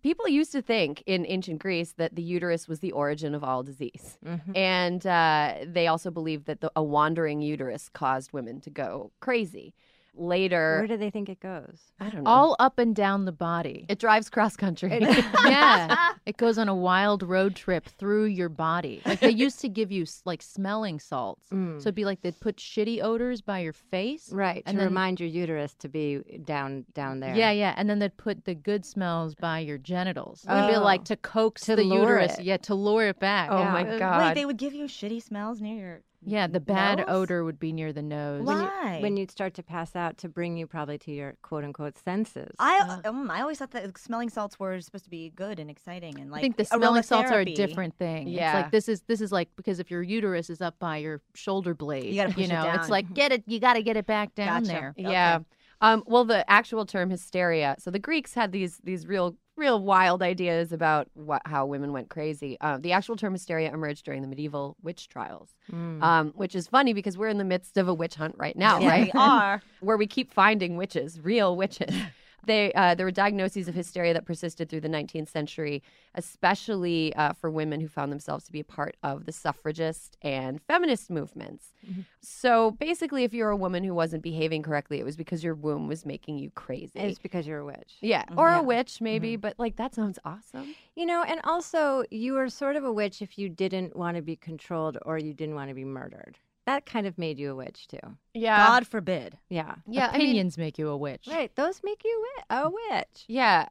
[0.03, 3.63] people used to think in ancient Greece that the uterus was the origin of all
[3.63, 4.19] disease.
[4.25, 4.57] Mm-hmm.
[4.57, 9.75] And uh, they also believed that the, a wandering uterus caused women to go crazy.
[10.15, 11.81] Later, Where do they think it goes?
[12.01, 12.31] I don't know.
[12.31, 13.87] All up and down the body.
[13.89, 14.99] it drives cross country.
[15.47, 15.97] yeah.
[16.27, 19.01] It goes on a wild road trip through your body.
[19.07, 21.47] Like they used to give you like smelling salts.
[21.51, 21.79] Mm.
[21.79, 24.31] So it'd be like they'd put shitty odors by your face.
[24.31, 27.35] Right, And to then- remind your uterus to be down down there.
[27.35, 27.75] Yeah, yeah.
[27.77, 30.45] And then they'd put the good smells by your genitals.
[30.49, 30.83] It'd be Oh.
[30.85, 32.39] like to coax To the uterus.
[32.39, 32.45] it.
[32.45, 33.49] Yeah, to lure it back.
[33.51, 33.73] oh yeah.
[33.73, 34.27] my God.
[34.29, 36.01] Wait, they would give you shitty smells near your.
[36.23, 37.07] Yeah, the bad Nose?
[37.09, 38.45] odor would be near the nose.
[38.45, 38.99] When you- Why?
[39.01, 42.55] When you'd start to pass out to bring you probably to your quote unquote senses.
[42.59, 46.21] I um, I always thought that smelling salts were supposed to be good and exciting
[46.21, 48.29] and like I think the smelling salts are a different thing.
[48.29, 48.51] Yeah.
[48.59, 51.23] It's like this is this is like because if your uterus is up by your
[51.35, 52.79] shoulder blade, You gotta push it know, down.
[52.81, 54.73] it's like get it you gotta get it back down Gotcha.
[54.73, 54.95] there.
[54.99, 55.39] Yeah.
[55.83, 57.75] Um, well, the actual term hysteria.
[57.79, 62.09] So the Greeks had these these real real wild ideas about what, how women went
[62.09, 62.57] crazy.
[62.61, 66.03] Uh, the actual term hysteria emerged during the medieval witch trials, Mm.
[66.03, 68.81] um, which is funny because we're in the midst of a witch hunt right now,
[68.81, 69.05] Yeah, right?
[69.15, 69.63] we are.
[69.81, 71.95] Where we keep finding witches, real witches.
[72.47, 75.83] They, uh, there were diagnoses of hysteria that persisted through the 19th century,
[76.15, 80.61] especially uh, for women who found themselves to be a part of the suffragist and
[80.63, 81.73] feminist movements.
[82.21, 85.89] So basically, if you're a woman who wasn't behaving correctly, it was because your womb
[85.89, 86.99] was making you crazy.
[86.99, 87.97] It's because you're a witch.
[88.01, 88.61] yeah, or Yeah.
[88.61, 90.75] a witch maybe, but like that sounds awesome.
[90.97, 94.23] You know, and also you were sort of a witch if you didn't want to
[94.23, 96.39] be controlled or you didn't want to be murdered.
[96.71, 97.99] That kind of made you a witch too.
[98.33, 99.37] Yeah, God forbid.
[99.49, 99.75] Yeah.
[99.89, 101.27] yeah, I mean, Opinions make you a witch.
[101.29, 101.53] Right.
[101.57, 103.25] Those make you wi- a witch.
[103.27, 103.67] yeah.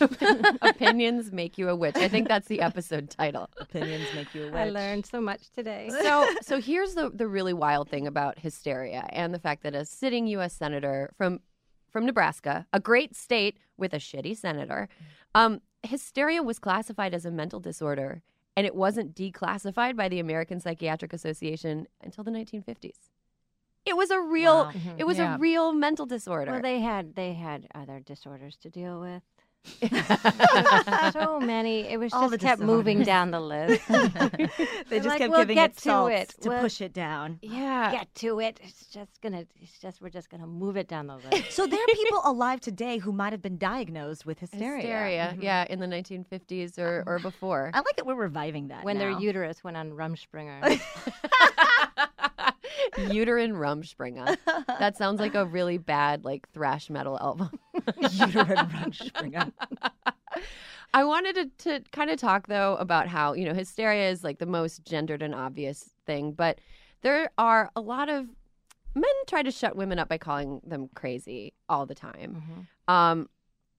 [0.00, 1.94] op- Opinions make you a witch.
[1.94, 3.48] I think that's the episode title.
[3.60, 4.54] Opinions make you a witch.
[4.54, 5.90] I learned so much today.
[6.02, 9.84] so so here's the the really wild thing about hysteria and the fact that a
[9.84, 10.52] sitting U.S.
[10.52, 11.38] senator from
[11.92, 14.88] from Nebraska, a great state with a shitty senator,
[15.36, 18.22] um, hysteria was classified as a mental disorder,
[18.56, 23.10] and it wasn't declassified by the American Psychiatric Association until the 1950s.
[23.86, 24.72] It was a real Wow.
[24.98, 25.36] it was Yeah.
[25.36, 26.52] a real mental disorder.
[26.52, 29.22] Well, they had they had other disorders to deal with.
[31.12, 31.80] so many.
[31.88, 33.82] It was All just the kept moving down the list.
[33.88, 33.98] They
[34.98, 36.28] just like, kept "We'll giving get it to salts it.
[36.42, 37.38] to We'll- push it down.
[37.42, 37.92] yeah.
[37.92, 38.58] Get to it.
[38.62, 39.44] It's just gonna.
[39.60, 41.52] It's just we're just gonna move it down the list.
[41.52, 44.80] So there are people alive today who might have been diagnosed with hysteria.
[44.82, 45.42] Hysteria, mm-hmm.
[45.42, 47.70] yeah, in the 1950s or, uh, or before.
[47.74, 50.80] I like that we're reviving that when their uterus went on Rumspringa.
[53.10, 54.36] Uterine Rumspringa.
[54.78, 57.50] That sounds like a really bad like thrash metal album.
[57.98, 59.52] uterine Rumspringa.
[60.94, 64.38] I wanted to, to kind of talk though about how, you know, hysteria is like
[64.38, 66.58] the most gendered and obvious thing, but
[67.02, 68.26] there are a lot of
[68.94, 72.66] men try to shut women up by calling them crazy all the time.
[72.88, 72.92] Mhm.
[72.92, 73.28] Um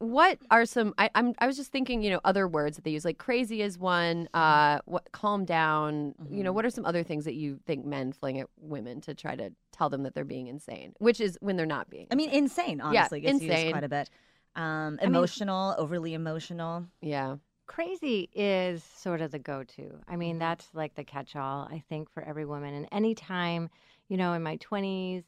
[0.01, 2.91] what are some I, I'm I was just thinking, you know, other words that they
[2.91, 6.55] use, like crazy is one, uh what calm down, you know, Mhm.
[6.55, 9.51] what are some other things that you think men fling at women to try to
[9.71, 10.93] tell them that they're being insane?
[10.97, 12.81] Which is when they're not being I mean, insane.
[12.81, 13.49] Honestly, gets insane.
[13.67, 14.09] used quite a bit.
[14.55, 16.85] Um, mean- emotional, overly emotional.
[17.01, 17.37] Yeah.
[17.67, 19.99] Crazy is sort of the go-to.
[20.07, 21.69] I mean, that's like the catch-all.
[21.71, 22.73] I think for every woman.
[22.73, 23.69] And anytime,
[24.09, 25.23] you know, in my twenties,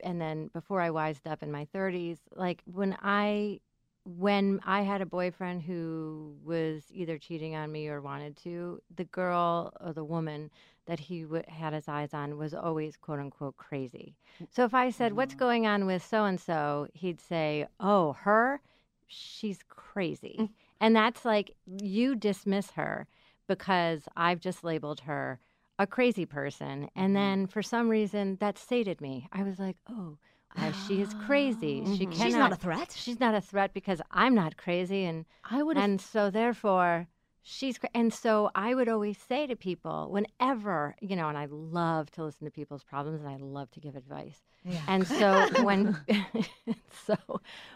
[0.00, 3.58] and then before I wised up in my 30s, like when I
[4.16, 9.04] when I had a boyfriend who was either cheating on me or wanted to, the
[9.04, 10.50] girl or the woman
[10.86, 14.14] that he w- had his eyes on was always quote unquote crazy.
[14.50, 15.38] So if I said, "What's mm.
[15.38, 18.62] going on with so and so?" he'd say, "Oh, her,
[19.06, 20.50] she's crazy," mm.
[20.80, 23.06] and that's like you dismiss her
[23.46, 25.38] because I've just labeled her
[25.78, 27.14] a crazy person, and mm-hmm.
[27.14, 29.28] then for some reason that sated me.
[29.32, 30.16] I was like, "Oh."
[30.72, 31.84] She is crazy.
[31.96, 32.26] She cannot.
[32.26, 32.96] She's not a threat.
[32.96, 37.08] She's not a threat because I'm not crazy, and I would and so therefore
[37.42, 41.46] she's cra- and so I would always say to people whenever you know, and I
[41.50, 44.40] love to listen to people's problems, and I love to give advice.
[44.64, 44.80] Yeah.
[44.88, 45.96] And so when
[47.06, 47.16] so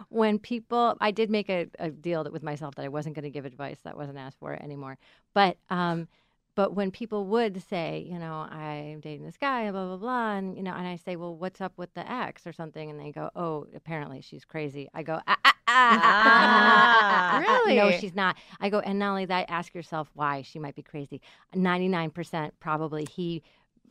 [0.09, 3.25] when people, I did make a, a deal that with myself that I wasn't going
[3.25, 4.99] to give advice that wasn't asked for anymore.
[5.35, 6.09] But um,
[6.55, 10.57] but when people would say, you know, I'm dating this guy, blah blah blah, and
[10.57, 13.11] you know, and I say, well, what's up with the ex or something, and they
[13.11, 14.89] go, oh, apparently she's crazy.
[14.93, 17.77] I go, ah, ah, ah, really?
[17.77, 18.37] No, she's not.
[18.61, 21.21] I go, and not only that, ask yourself why she might be crazy.
[21.55, 23.43] Ninety nine percent probably he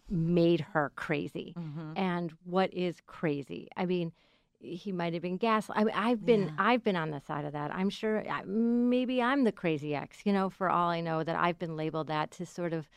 [0.10, 1.94] made her crazy, mm-hmm.
[1.96, 3.68] and what is crazy?
[3.76, 4.12] I mean
[4.62, 5.78] he might have been gaslit.
[5.78, 6.52] I mean, I've been Yeah.
[6.58, 7.74] I've been on the side of that.
[7.74, 10.20] I'm sure maybe I'm the crazy ex.
[10.26, 12.88] You know, for all I know, that I've been labeled that to sort of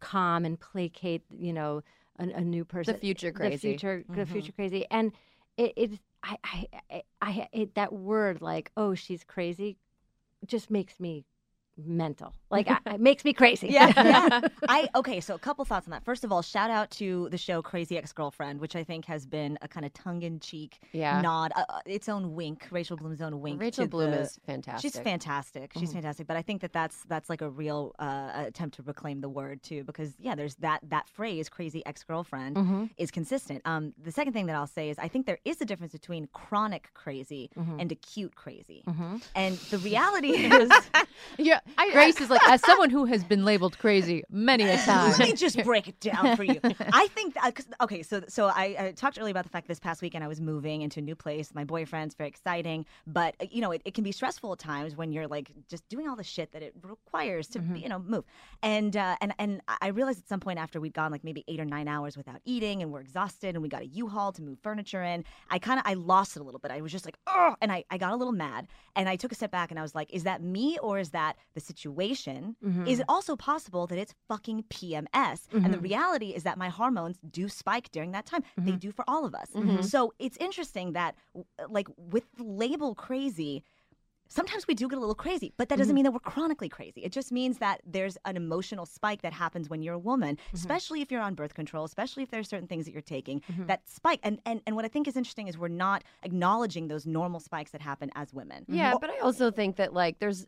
[0.00, 1.22] calm and placate.
[1.30, 1.82] You know,
[2.18, 4.32] a, a new person, the future crazy, the future, the Mhm.
[4.32, 5.12] future crazy, and
[5.56, 9.78] it, it's I I I, I it, that word like oh she's crazy,
[10.46, 11.24] just makes me
[11.84, 12.34] mental.
[12.50, 13.68] Like I, it makes me crazy.
[13.68, 14.40] Yeah, yeah.
[14.68, 15.20] I okay.
[15.20, 16.04] So a couple thoughts on that.
[16.04, 19.26] First of all, shout out to the show Crazy Ex Girlfriend, which I think has
[19.26, 21.20] been a kind of tongue in cheek Yeah.
[21.20, 23.60] nod, uh, uh, its own wink, Rachel Bloom's own wink.
[23.60, 24.92] Rachel Bloom the- is fantastic.
[24.92, 25.72] She's fantastic.
[25.78, 25.94] She's Mhm.
[25.94, 26.26] fantastic.
[26.26, 29.62] But I think that that's that's like a real uh, attempt to reclaim the word
[29.62, 33.62] too, because yeah, there's that that phrase "crazy ex girlfriend" hmm is consistent.
[33.64, 36.28] Um, the second thing that I'll say is I think there is a difference between
[36.32, 37.80] chronic crazy Mhm.
[37.80, 38.82] and acute crazy.
[38.86, 40.70] hmm And the reality is,
[41.38, 41.60] yeah.
[41.92, 45.10] Grace is like as someone who has been labeled crazy many a time.
[45.18, 46.60] Let me just break it down for you.
[46.92, 49.78] I think that, 'cause- okay, so so I, I talked earlier about the fact this
[49.80, 51.52] past weekend I was moving into a new place.
[51.54, 54.96] My boyfriend's very exciting, but uh, you know it, it can be stressful at times
[54.96, 58.24] when you're like just doing all the shit that it requires to you know move.
[58.62, 61.44] And uh, and and I I realized at some point after we'd gone like maybe
[61.48, 64.42] eight or nine hours without eating and we're exhausted and we got a U-Haul to
[64.42, 65.24] move furniture in.
[65.50, 66.70] I kind of I lost it a little bit.
[66.70, 69.32] I was just like oh, and I I got a little mad and I took
[69.32, 72.56] a step back and I was like, is that me or is that the situation?
[72.64, 72.86] Mm-hmm.
[72.86, 75.38] Is it also possible that it's fucking PMS?
[75.52, 75.82] And the mm-hmm.
[75.82, 78.42] reality is that my hormones do spike during that time.
[78.56, 78.78] They mm-hmm.
[78.78, 79.48] do for all of us.
[79.94, 83.64] So it's interesting that, uh, like, with the label crazy,
[84.28, 87.00] sometimes we do get a little crazy, but that doesn't mean that we're chronically crazy.
[87.00, 91.00] It just means that there's an emotional spike that happens when you're a woman, especially
[91.00, 94.20] if you're on birth control, especially if there's certain things that you're taking that spike.
[94.22, 97.70] And, and and what I think is interesting is we're not acknowledging those normal spikes
[97.70, 98.66] that happen as women.
[98.68, 100.46] Yeah, but I also think that like there's,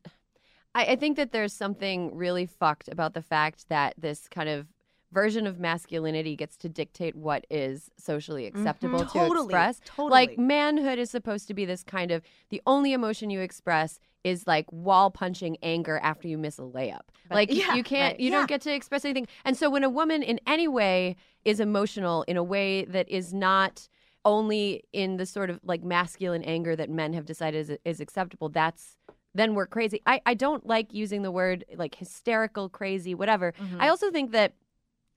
[0.75, 4.67] I, I think that there's something really fucked about the fact that this kind of
[5.13, 8.59] version of masculinity gets to dictate what is socially mm-hmm.
[8.59, 9.81] acceptable to Totally, express.
[9.85, 10.11] totally.
[10.11, 14.47] Like manhood is supposed to be this kind of the only emotion you express is
[14.47, 17.01] like wall punching anger after you miss a layup.
[17.31, 18.39] Like Yeah, you can't right, you yeah.
[18.39, 19.27] don't get to express anything.
[19.45, 23.33] And so when a woman in any way is emotional in a way that is
[23.33, 23.89] not
[24.25, 28.49] only in the sort of like masculine anger that men have decided is, is acceptable,
[28.49, 28.97] that's
[29.35, 30.01] then we're crazy.
[30.07, 33.53] I, I don't like using the word like hysterical, crazy, whatever.
[33.53, 33.81] Mm-hmm.
[33.81, 34.55] I also think that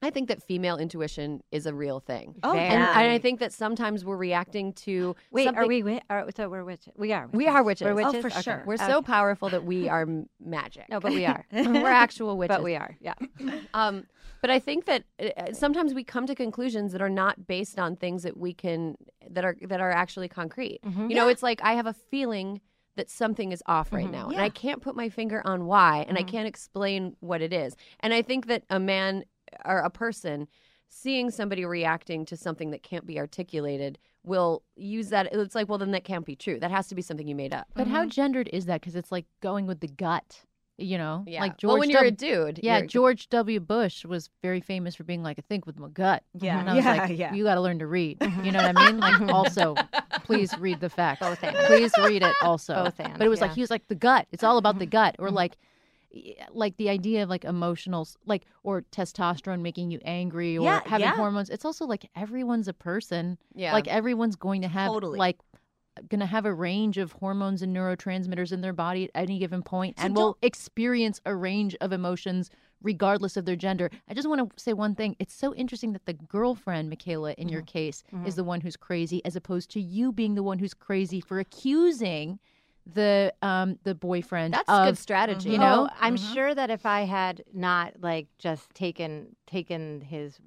[0.01, 2.35] I think that female intuition is a real thing.
[2.43, 2.99] Oh, And, yeah.
[2.99, 5.63] and I think that sometimes we're reacting to Wait, something.
[5.63, 5.79] are we?
[5.79, 6.91] wi- Are, so we're witches.
[6.97, 7.29] We are.
[7.31, 7.85] We are witches.
[7.85, 8.41] We're Oh, for Okay.
[8.41, 8.63] sure.
[8.65, 10.05] We're so powerful that we are
[10.43, 10.89] magic.
[10.89, 11.45] No, but we are.
[11.53, 12.57] we're actual witches.
[12.57, 12.97] but we are.
[12.99, 13.13] Yeah.
[13.73, 14.05] Um,
[14.41, 17.95] but I think that uh, sometimes we come to conclusions that are not based on
[17.95, 18.97] things that we can
[19.29, 20.79] that are that are actually concrete.
[20.85, 21.09] Mm-hmm.
[21.11, 22.59] You know, it's like I have a feeling
[22.95, 24.13] that something is off right mm-hmm.
[24.13, 26.29] now, and I can't put my finger on why, and I mm-hmm.
[26.29, 27.75] can't explain what it is.
[28.01, 29.25] And I think that a man
[29.65, 30.47] or a person
[30.89, 35.33] seeing somebody reacting to something that can't be articulated will use that.
[35.33, 36.59] It's like, well, then that can't be true.
[36.59, 37.67] That has to be something you made up.
[37.73, 38.09] But how mm-hmm.
[38.09, 38.81] gendered is that?
[38.81, 40.43] Because it's like going with the gut.
[40.77, 41.41] You know, Yeah.
[41.41, 41.69] like George.
[41.69, 43.59] well, when you're a dude, yeah, you're- George W.
[43.59, 46.23] Bush was very famous for being like, I think with my gut.
[46.33, 46.59] Yeah.
[46.59, 47.33] and I was Yeah, like, yeah.
[47.33, 48.17] you got to learn to read.
[48.43, 48.85] You know what I mm-hmm.
[48.85, 48.99] mean?
[48.99, 49.75] Like, also,
[50.23, 51.19] please read the facts.
[51.19, 51.55] Both and.
[51.67, 52.85] Please read it also.
[52.85, 54.27] Both and, But it was like he was like the gut.
[54.31, 54.91] It's all about the mm-hmm.
[54.91, 55.35] gut, or mm-hmm.
[55.35, 55.57] like,
[56.51, 61.05] like the idea of like emotional, like or testosterone making you angry, or Yeah, having
[61.05, 61.15] yeah.
[61.15, 61.51] hormones.
[61.51, 63.37] It's also like everyone's a person.
[63.53, 65.19] yeah, Like everyone's going to have Totally.
[65.19, 65.37] like
[66.09, 69.61] going to have a range of hormones and neurotransmitters in their body at any given
[69.63, 72.49] point So and will experience a range of emotions
[72.81, 73.89] regardless of their gender.
[74.09, 75.15] I just want to say one thing.
[75.19, 77.65] It's so interesting that the girlfriend, Michaela, in your Mm-hmm.
[77.77, 81.21] case, is the one who's crazy, as opposed to you being the one who's crazy
[81.21, 82.39] for accusing
[82.91, 85.51] the um the boyfriend That's of good strategy.
[85.51, 85.87] you know?
[85.89, 90.37] Oh, I'm sure that if I had not like just taken taken his,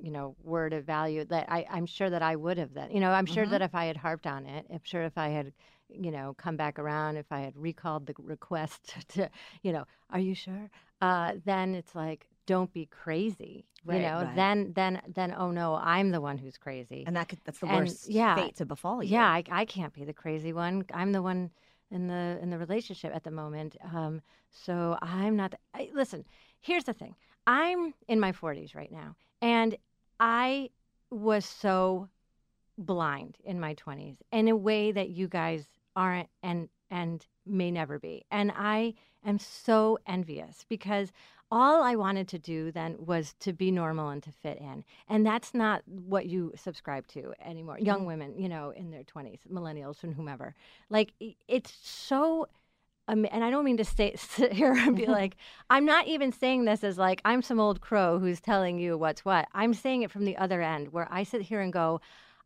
[0.00, 2.90] you know, word of value, that I I'm sure that I would have then.
[2.92, 5.28] You know, I'm sure that if I had harped on it, I'm sure if I
[5.28, 5.52] had,
[5.88, 9.30] you know, come back around, if I had recalled the request to,
[9.62, 10.70] you know, are you sure?
[11.00, 13.66] Uh, then it's like, don't be crazy.
[13.84, 14.34] Right, you know, right.
[14.34, 17.04] then then then oh no, I'm the one who's crazy.
[17.06, 19.12] And that could, that's the And, worst yeah, fate to befall you.
[19.12, 20.84] Yeah, I, I can't be the crazy one.
[20.92, 21.50] I'm the one
[21.90, 23.76] in the in the relationship at the moment.
[23.94, 25.52] Um, so I'm not.
[25.52, 26.24] The, I, listen,
[26.60, 27.14] here's the thing.
[27.46, 29.76] I'm in my 40s right now, and
[30.18, 30.70] I
[31.10, 32.08] was so
[32.78, 37.98] blind in my 20s in a way that you guys aren't and and may never
[37.98, 38.24] be.
[38.30, 38.94] And I
[39.24, 41.12] am so envious because
[41.50, 44.84] all I wanted to do then was to be normal and to fit in.
[45.08, 47.78] And that's not what you subscribe to anymore.
[47.78, 50.54] Young women, you know, in their 20s, millennials and whomever.
[50.90, 51.12] Like
[51.46, 52.48] it's so
[53.08, 55.36] um, and I don't mean to stay, sit here and be like,
[55.70, 59.24] I'm not even saying this as like I'm some old crow who's telling you what's
[59.24, 59.46] what.
[59.54, 62.00] I'm saying it from the other end where I sit here and go,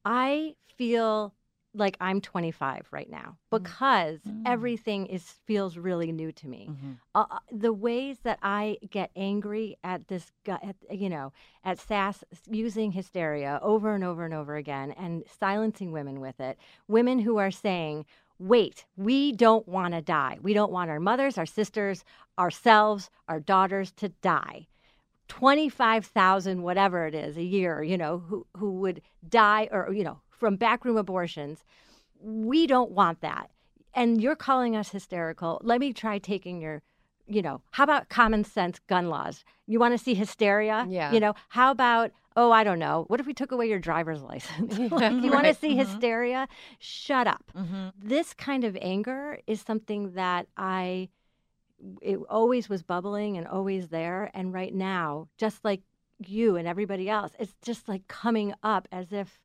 [0.05, 1.35] I feel
[1.75, 6.71] like I'm 25 right now because everything is feels really new to me.
[7.15, 11.33] Uh, uh, the ways that I get angry at this, guy, at, you know,
[11.65, 16.59] at Sasse using hysteria over and over and over again and silencing women with it.
[16.89, 18.05] Women who are saying,
[18.39, 20.39] wait, we don't want to die.
[20.43, 22.05] We don't want our mothers, our sisters,
[22.39, 24.67] ourselves, our daughters to die.
[25.29, 30.21] 25,000 whatever it is a year, you know, who who would die or you know,
[30.41, 31.65] from backroom abortions.
[32.21, 33.51] We don't want that.
[33.95, 35.61] And you're calling us hysterical.
[35.63, 36.83] Let me try taking your
[37.31, 39.45] you know, how about common sense gun laws?
[39.69, 40.85] You want to see hysteria?
[40.89, 41.13] Yeah.
[41.13, 43.05] You know, how about oh, I don't know.
[43.09, 44.79] What if we took away your driver's license?
[44.91, 45.81] like, you want to see mm-hmm.
[45.81, 46.49] hysteria?
[46.79, 47.51] Shut up.
[47.57, 47.89] Mm-hmm.
[48.03, 51.09] This kind of anger is something that I
[52.03, 55.81] it always was bubbling and always there and right now just like
[56.19, 59.39] you and everybody else it's just like coming up as if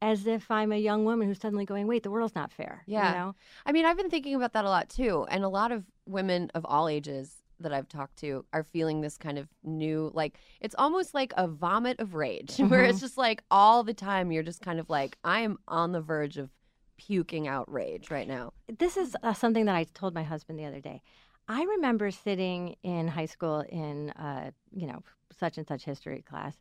[0.00, 3.08] as if i'm a young woman who's suddenly going wait the world's not fair Yeah.
[3.12, 3.34] you know
[3.66, 5.26] I mean, I've been thinking about that a lot too.
[5.30, 9.18] And a lot of women of all ages that I've talked to are feeling this
[9.18, 13.42] kind of new, like, it's almost like a vomit of rage, where it's just like
[13.50, 16.50] all the time you're just kind of like, I am on the verge of
[16.96, 18.52] puking out rage right now.
[18.78, 21.02] this is uh, something that I told my husband the other day.
[21.48, 25.02] I remember sitting in high school in, uh, you know,
[25.38, 26.56] such and such history class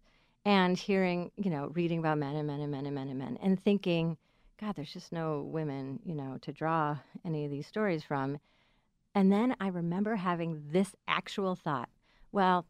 [0.45, 3.37] and hearing, you know, reading about men and men and men and men and men
[3.41, 4.17] and thinking,
[4.59, 8.39] God, there's just no women, you know, to draw any of these stories from.
[9.13, 11.89] And then I remember having this actual thought
[12.31, 12.65] well,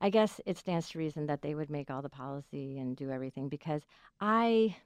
[0.00, 3.10] I guess it stands to reason that they would make all the policy and do
[3.10, 3.82] everything because
[4.20, 4.76] I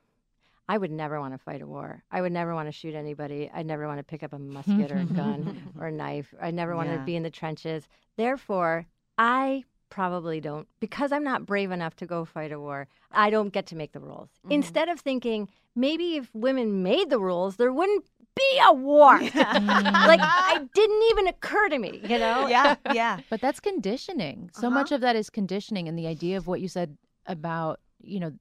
[0.68, 2.02] I would never want to fight a war.
[2.10, 3.50] I would never want to shoot anybody.
[3.52, 6.32] I'd never want to pick up a musket or a gun or a knife.
[6.40, 6.98] I never want Yeah.
[6.98, 7.86] to be in the trenches.
[8.16, 8.86] Therefore,
[9.18, 12.88] I probably don't because I'm not brave enough to go fight a war.
[13.12, 14.30] I don't get to make the rules.
[14.48, 19.20] Instead of thinking maybe if women made the rules, there wouldn't be a war.
[19.20, 20.20] like
[20.56, 22.46] it didn't even occur to me, you know?
[22.48, 23.20] yeah, yeah.
[23.28, 24.48] But that's conditioning.
[24.54, 24.74] So Uh-huh.
[24.74, 28.32] much of that is conditioning and the idea of what you said about, you know,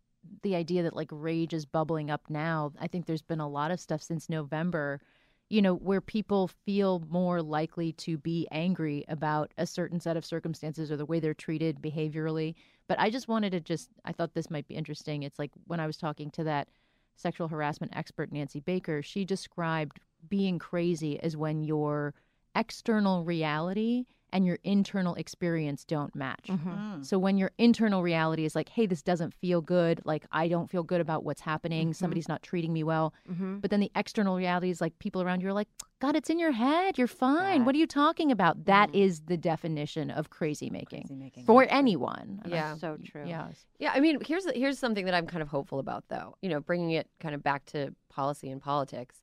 [0.44, 2.72] the idea that like rage is bubbling up now.
[2.80, 5.02] I think there's been a lot of stuff since November,
[5.52, 10.24] you know, where people feel more likely to be angry about a certain set of
[10.24, 12.56] circumstances or the way they're treated behaviorally.
[12.88, 15.24] But I just wanted to just I thought this might be interesting.
[15.24, 16.70] It's like when I was talking to that
[17.18, 20.00] sexual harassment expert Nancy Baker, she described
[20.30, 22.14] being crazy as when your
[22.56, 26.46] external reality and your internal experience don't match.
[26.48, 27.04] Mm-hmm.
[27.04, 30.70] So when your internal reality is like, hey, this doesn't feel good, like I don't
[30.70, 33.14] feel good about what's happening, somebody's not treating me well.
[33.30, 33.60] Mm-hmm.
[33.60, 35.68] But then the external reality is like people around you are like,
[36.00, 36.98] God, it's in your head.
[36.98, 37.62] You're fine.
[37.62, 37.66] Yeah.
[37.66, 38.66] What are you talking about?
[38.66, 41.70] That is the definition of crazy making Crazy-making, for right.
[41.72, 42.40] anyone.
[42.44, 42.76] And I- Yeah.
[42.76, 43.26] So true.
[43.28, 43.66] Yes.
[43.80, 46.36] Yeah, I mean, here's here's something that I'm kind of hopeful about, though.
[46.42, 49.22] You know, bringing it kind of back to policy and politics.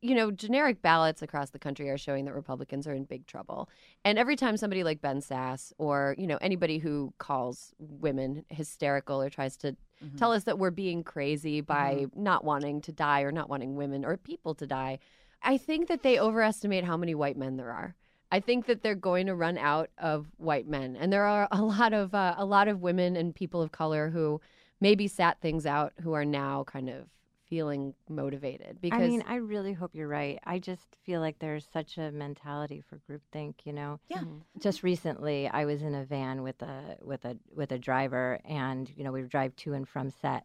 [0.00, 3.68] You know, generic ballots across the country are showing that Republicans are in big trouble.
[4.04, 9.20] And every time somebody like Ben Sasse or you know anybody who calls women hysterical
[9.20, 9.76] or tries to
[10.16, 14.04] tell us that we're being crazy by not wanting to die or not wanting women
[14.04, 15.00] or people to die,
[15.42, 17.96] I think that they overestimate how many white men there are.
[18.30, 21.62] I think that they're going to run out of white men, and there are a
[21.62, 24.40] lot of uh, a lot of women and people of color who
[24.80, 27.08] maybe sat things out who are now kind of
[27.48, 30.38] feeling motivated because I mean, I really hope you're right.
[30.44, 34.00] I just feel like there's such a mentality for groupthink, you know.
[34.08, 34.22] Yeah.
[34.58, 38.90] Just recently, I was in a van with a with a with a driver, and
[38.96, 40.44] you know we would drive to and from set,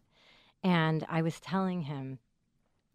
[0.62, 2.18] and I was telling him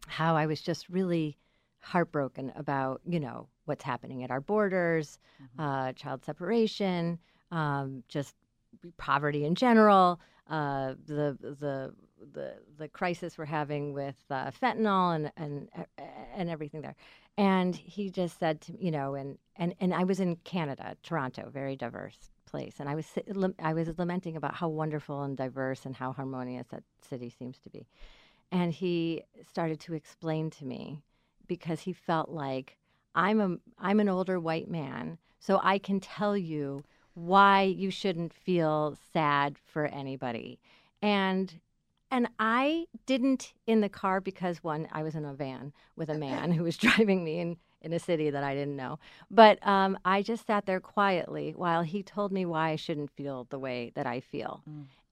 [0.06, 1.38] how I was just really
[1.80, 5.18] heartbroken about you know what's happening at our borders,
[5.58, 7.18] uh, child separation,
[7.52, 8.34] um, just
[8.96, 11.94] poverty in general, uh, the the
[12.32, 15.68] the the crisis we're having with uh, fentanyl and and
[16.34, 16.96] and everything there.
[17.38, 21.50] And he just said to you know, and and and I was in Canada, Toronto,
[21.50, 23.06] very diverse place, and I was
[23.58, 27.70] I was lamenting about how wonderful and diverse and how harmonious that city seems to
[27.70, 27.86] be.
[28.52, 31.02] And he started to explain to me
[31.46, 32.76] because he felt like
[33.14, 38.32] I'm a I'm an older white man, so I can tell you why you shouldn't
[38.32, 40.60] feel sad for anybody.
[41.02, 41.60] And
[42.10, 46.18] and I didn't in the car because one, I was in a van with a
[46.18, 48.98] man who was driving me in, in a city that I didn't know.
[49.30, 53.46] But um, I just sat there quietly while he told me why I shouldn't feel
[53.50, 54.62] the way that I feel.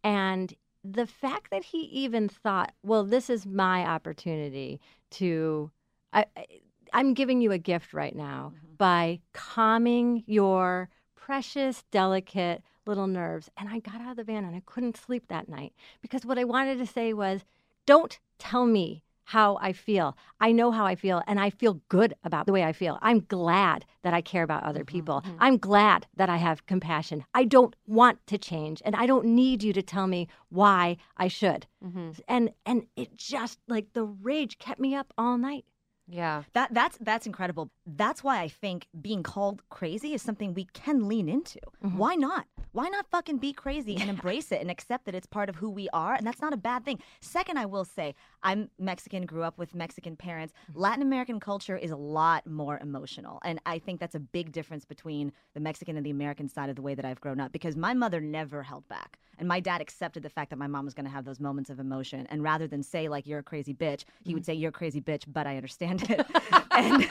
[0.04, 0.52] And
[0.84, 4.80] the fact that he even thought, well, this is my opportunity
[5.12, 5.70] to,
[6.12, 6.46] I, I-
[6.94, 13.48] I'm giving you a gift right now by calming your precious, delicate little nerves.
[13.56, 15.72] And I got out of the van and I couldn't sleep that night
[16.02, 17.44] because what I wanted to say was,
[17.86, 20.16] don't tell me how I feel.
[20.40, 22.98] I know how I feel and I feel good about the way I feel.
[23.02, 25.20] I'm glad that I care about other mm-hmm, people.
[25.20, 25.36] Mm-hmm.
[25.38, 27.26] I'm glad that I have compassion.
[27.34, 31.28] I don't want to change and I don't need you to tell me why I
[31.28, 31.66] should.
[31.84, 32.12] Mm-hmm.
[32.26, 35.66] And and it just like the rage kept me up all night.
[36.08, 36.44] Yeah.
[36.54, 37.70] That that's that's incredible.
[37.86, 41.60] That's why I think being called crazy is something we can lean into.
[41.84, 41.98] Mm-hmm.
[41.98, 42.46] Why not?
[42.72, 45.70] Why not fucking be crazy and embrace it and accept that it's part of who
[45.70, 47.00] we are and that's not a bad thing.
[47.20, 50.54] Second, I will say, I'm Mexican, grew up with Mexican parents.
[50.70, 50.80] Mm-hmm.
[50.80, 53.38] Latin American culture is a lot more emotional.
[53.44, 56.76] And I think that's a big difference between the Mexican and the American side of
[56.76, 59.18] the way that I've grown up because my mother never held back.
[59.38, 61.70] And my dad accepted the fact that my mom was going to have those moments
[61.70, 62.26] of emotion.
[62.28, 64.34] And rather than say, like, you're a crazy bitch, he mm-hmm.
[64.34, 66.26] would say, you're a crazy bitch, but I understand it.
[66.70, 67.02] and,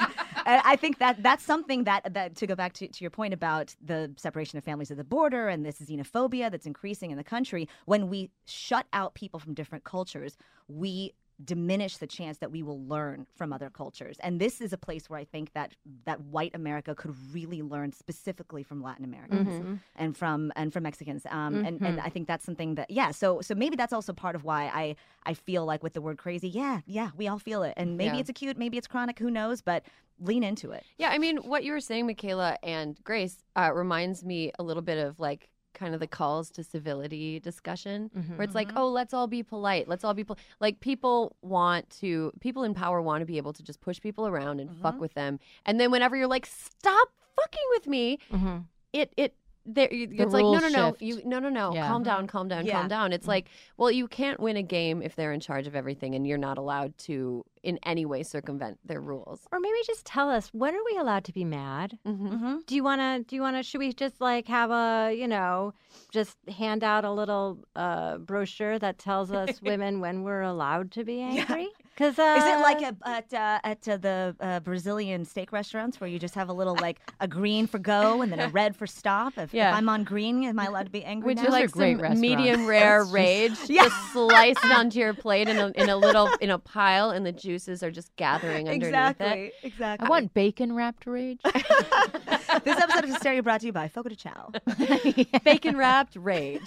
[0.45, 3.33] and I think that that's something that, that to go back to, to your point
[3.33, 7.23] about the separation of families at the border and this xenophobia that's increasing in the
[7.23, 11.13] country, when we shut out people from different cultures, we
[11.43, 14.17] diminish the chance that we will learn from other cultures.
[14.21, 15.73] And this is a place where i think that
[16.05, 21.25] that white america could really learn specifically from latin americans and from and from mexicans.
[21.29, 24.35] Um and and i think that's something that yeah so so maybe that's also part
[24.35, 27.63] of why i i feel like with the word crazy yeah yeah we all feel
[27.63, 27.73] it.
[27.77, 28.21] And maybe Yeah.
[28.21, 29.83] it's acute maybe it's chronic who knows but
[30.19, 30.83] lean into it.
[30.97, 34.81] Yeah, I mean, what you were saying, Michaela and Grace, uh, reminds me a little
[34.81, 35.47] bit of like
[35.77, 38.77] kind of the calls to civility discussion, where it's like, mm-hmm.
[38.79, 39.87] oh, let's all be polite.
[39.87, 40.37] Let's all be pol-.
[40.59, 44.27] like people want to, people in power want to be able to just push people
[44.27, 45.01] around and fuck mm-hmm.
[45.01, 48.57] with them, and then whenever you're like, stop fucking with me, mm-hmm.
[48.91, 49.35] it it.
[49.69, 51.01] There, you- it's like no, no, no, shift.
[51.01, 51.73] you, no, no, no.
[51.73, 51.87] Yeah.
[51.89, 52.79] Calm down, calm down, Yeah.
[52.79, 53.11] calm down.
[53.11, 56.25] It's like, well, you can't win a game if they're in charge of everything, and
[56.25, 59.41] you're not allowed to, in any way, circumvent their rules.
[59.51, 61.97] Or maybe just tell us when are we allowed to be mad?
[62.07, 62.59] Mm-hmm.
[62.65, 63.23] Do you want to?
[63.29, 63.63] Do you want to?
[63.63, 65.73] Should we just like have a you know,
[66.11, 71.03] just hand out a little uh, brochure that tells us women when we're allowed to
[71.03, 71.67] be angry?
[71.97, 75.99] Because uh, Is it like a, at uh, at uh, the uh, Brazilian steak restaurants
[75.99, 78.75] where you just have a little like a green for go and then a red
[78.75, 79.33] for stop?
[79.35, 79.71] If, Yeah.
[79.71, 81.25] if I'm on green, am I allowed to be angry?
[81.29, 81.43] Would now?
[81.45, 82.21] you like some restaurants.
[82.21, 83.85] medium rare rage Yeah.
[83.85, 87.31] just sliced onto your plate in a, in a little in a pile, and the
[87.31, 89.53] juices are just gathering underneath exactly, it?
[89.63, 90.05] exactly.
[90.05, 91.41] I want bacon wrapped rage.
[92.63, 94.51] this episode of Hysteria brought to you by Fogo de Chao.
[95.43, 96.61] Bacon wrapped rage.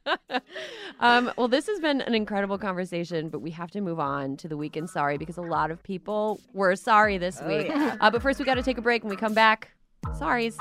[1.00, 4.48] um, well, this has been an incredible conversation, but we have to move on to
[4.48, 7.70] the weekend sorry because a lot of people were sorry this week.
[7.70, 9.04] uh, but first, we got to take a break.
[9.04, 9.70] When we come back,
[10.08, 10.56] sorries.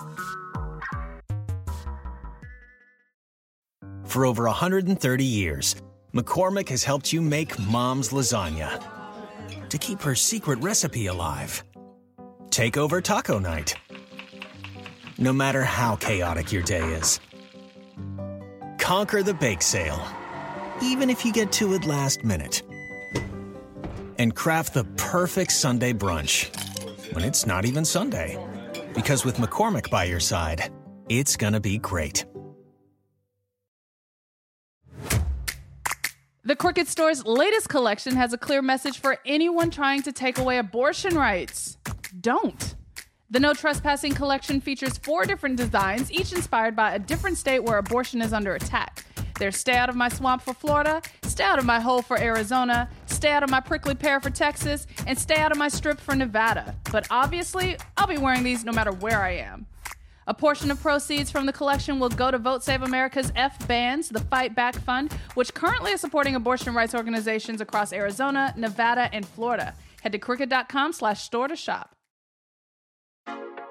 [4.05, 5.75] For over 130 years,
[6.13, 8.83] McCormick has helped you make mom's lasagna
[9.69, 11.63] to keep her secret recipe alive.
[12.51, 13.75] Take over taco night.
[15.17, 17.21] No matter how chaotic your day is,
[18.77, 20.05] conquer the bake sale,
[20.83, 22.61] even if you get to it last minute.
[24.17, 26.53] And craft the perfect Sunday brunch
[27.13, 28.37] when it's not even Sunday.
[28.93, 30.69] Because with McCormick by your side,
[31.07, 32.25] it's gonna be great.
[36.43, 40.57] The Crooked Store's latest collection has a clear message for anyone trying to take away
[40.57, 41.77] abortion rights.
[42.19, 42.75] Don't.
[43.29, 47.77] The No Trespassing collection features four different designs, each inspired by a different state where
[47.77, 49.05] abortion is under attack.
[49.39, 52.89] There's stay out of my swamp for Florida, stay out of my hole for Arizona,
[53.05, 56.13] stay out of my prickly pear for Texas, and stay out of my strip for
[56.13, 56.75] Nevada.
[56.91, 59.65] But obviously, I'll be wearing these no matter where I am.
[60.27, 64.09] A portion of proceeds from the collection will go to Vote Save America's F Bands,
[64.09, 69.25] the Fight Back Fund, which currently is supporting abortion rights organizations across Arizona, Nevada, and
[69.25, 69.73] Florida.
[70.03, 71.95] Head to crooked.com slash store to shop.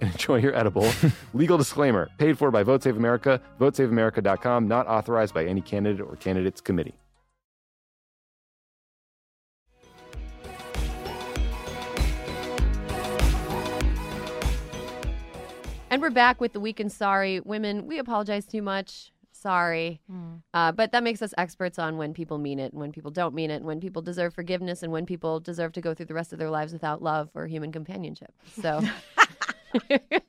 [0.00, 0.90] and enjoy your edible.
[1.34, 6.16] Legal disclaimer paid for by Vote Save America, votesaveamerica.com, not authorized by any candidate or
[6.16, 6.94] candidates committee.
[15.92, 17.40] And we're back with the week in sorry.
[17.40, 19.10] Women, we apologize too much.
[19.32, 20.00] Sorry.
[20.54, 23.34] Uh, but that makes us experts on when people mean it and when people don't
[23.34, 26.14] mean it, and when people deserve forgiveness and when people deserve to go through the
[26.14, 28.32] rest of their lives without love or human companionship.
[28.60, 28.82] So,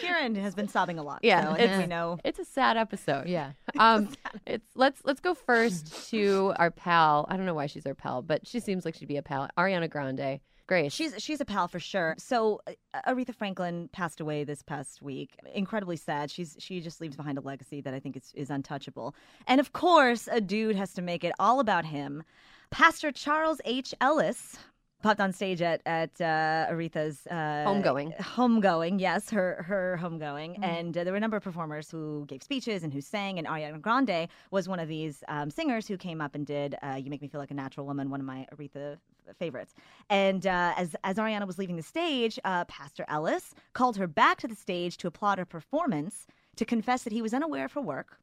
[0.00, 1.20] Kiran has been sobbing a lot.
[1.22, 2.18] Yeah, so I think we know.
[2.24, 3.28] it's a sad episode.
[3.28, 3.52] Yeah.
[3.78, 4.10] Um,
[4.44, 7.24] it's let's let's go first to our pal.
[7.30, 9.48] I don't know why she's our pal, but she seems like she'd be a pal.
[9.56, 10.40] Ariana Grande.
[10.66, 10.92] Grace.
[10.92, 12.14] She's she's a pal for sure.
[12.18, 15.34] So uh, Aretha Franklin passed away this past week.
[15.54, 16.30] Incredibly sad.
[16.30, 19.14] She's she just leaves behind a legacy that I think is is untouchable.
[19.46, 22.22] And of course, a dude has to make it all about him.
[22.70, 23.94] Pastor Charles H.
[24.00, 24.58] Ellis
[25.02, 28.16] popped on stage at at uh, Aretha's uh, Homegoing.
[28.18, 32.42] Homegoing, yes, her her homegoing, and uh, there were a number of performers who gave
[32.42, 36.20] speeches and who sang, and Ariana Grande was one of these um, singers who came
[36.20, 38.46] up and did uh, "You Make Me Feel Like a Natural Woman," one of my
[38.54, 38.98] Aretha
[39.38, 39.74] favorites.
[40.08, 44.38] And uh, as as Ariana was leaving the stage, uh, Pastor Ellis called her back
[44.38, 46.26] to the stage to applaud her performance,
[46.56, 48.18] to confess that he was unaware of her work,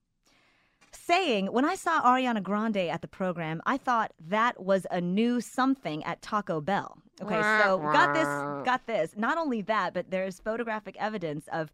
[0.91, 5.41] saying, When I saw Ariana Grande at the program, I thought that was a new
[5.41, 6.97] something at Taco Bell.
[7.21, 8.27] Okay, so got this,
[8.65, 9.13] got this.
[9.15, 11.71] Not only that, but there's photographic evidence of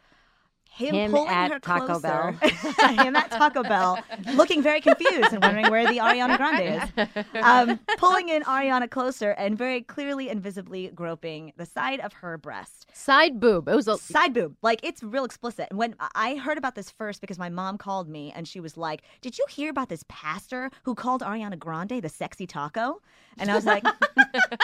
[0.74, 2.32] him, Him pulling at her Taco closer.
[3.04, 4.00] him at Taco Bell,
[4.34, 7.44] looking very confused and wondering where the Ariana Grande is.
[7.44, 12.40] Um, pulling in Ariana closer and very clearly and visibly groping the side of her
[12.40, 13.68] breast Side boob.
[13.68, 14.56] It was a side boob.
[14.62, 15.68] Like it's real explicit.
[15.70, 18.78] And when i heard about this first because my mom called me and she was
[18.78, 23.02] like did you hear about this pastor who called ariana grande the sexy taco
[23.38, 23.84] and i was like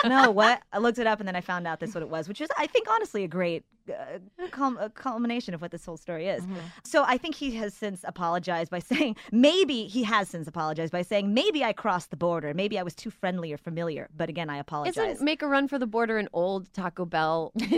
[0.06, 2.28] no what i looked it up and then i found out that's what it was
[2.28, 4.20] which is i think honestly a great uh,
[4.52, 6.44] cul- a culmination of what this whole story is
[6.84, 11.02] so i think he has since apologized by saying maybe he has since apologized by
[11.02, 14.50] saying maybe i crossed the border maybe i was too friendly or familiar but again
[14.50, 17.52] i apologize Isn't make a run for the border an old Taco Bell?
[17.56, 17.78] yeah,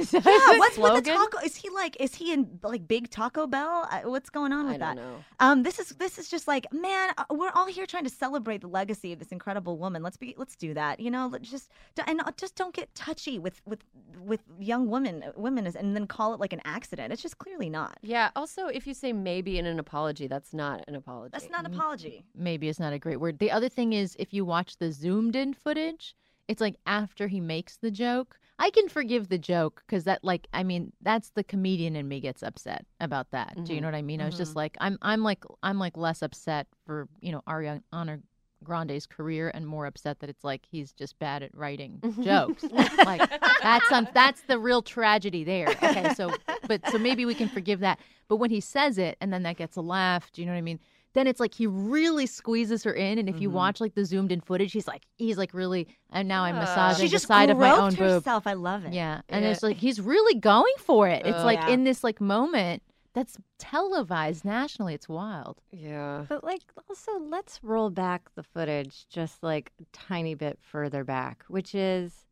[0.58, 1.38] what's with the taco?
[1.44, 1.98] Is he like?
[2.00, 3.88] Is he in like big Taco Bell?
[3.92, 4.96] Uh, What's going on with that?
[4.96, 5.24] know.
[5.40, 8.62] Um, this is this is just like, man, uh, we're all here trying to celebrate
[8.62, 10.04] the legacy of this incredible woman.
[10.04, 10.81] Let's be, let's do that.
[11.00, 11.72] You know, just
[12.08, 13.84] and uh, just don't get touchy with with
[14.18, 17.14] with young women, uh, women, and then call it like an accident.
[17.14, 17.98] It's just clearly not.
[18.02, 18.30] Yeah.
[18.36, 21.32] Also, if you say maybe in an apology, that's not an apology.
[21.34, 22.26] That's not an apology.
[22.36, 23.40] maybe is not a great word.
[23.40, 26.16] The other thing is if you watch the zoomed in footage,
[26.48, 28.38] it's like after he makes the joke.
[28.60, 32.20] I can forgive the joke because that, like, I mean, that's the comedian in me
[32.20, 33.56] gets upset about that.
[33.64, 33.82] Do you Mhm.
[33.82, 34.22] know what I mean?
[34.22, 38.22] I was just like, I'm, I'm like, I'm like less upset for you know Ariana
[38.64, 42.64] Grande's career and more upset that it's like he's just bad at writing jokes.
[43.06, 43.30] like
[43.62, 45.68] that's um, that's the real tragedy there.
[45.70, 46.34] Okay, so
[46.68, 48.00] but so maybe we can forgive that.
[48.28, 50.58] But when he says it and then that gets a laugh, do you know what
[50.60, 50.80] I mean?
[51.14, 53.58] Then it's like he really squeezes her in, and if you Mm-hmm.
[53.58, 57.02] watch like the zoomed in footage, he's like he's like really, and now I'm massaging
[57.04, 58.08] She the just side of my own groped boob.
[58.24, 58.48] herself.
[58.48, 58.94] I love it.
[58.94, 59.52] Yeah, and Yeah.
[59.52, 61.26] it's like he's really going for it.
[61.26, 61.46] It's Ugh.
[61.46, 61.72] like Yeah.
[61.72, 62.82] in this like moment
[63.14, 64.94] that's televised nationally.
[64.94, 65.62] It's wild.
[65.72, 66.26] Yeah.
[66.30, 71.44] But like also let's roll back the footage just like a tiny bit further back,
[71.48, 72.26] which is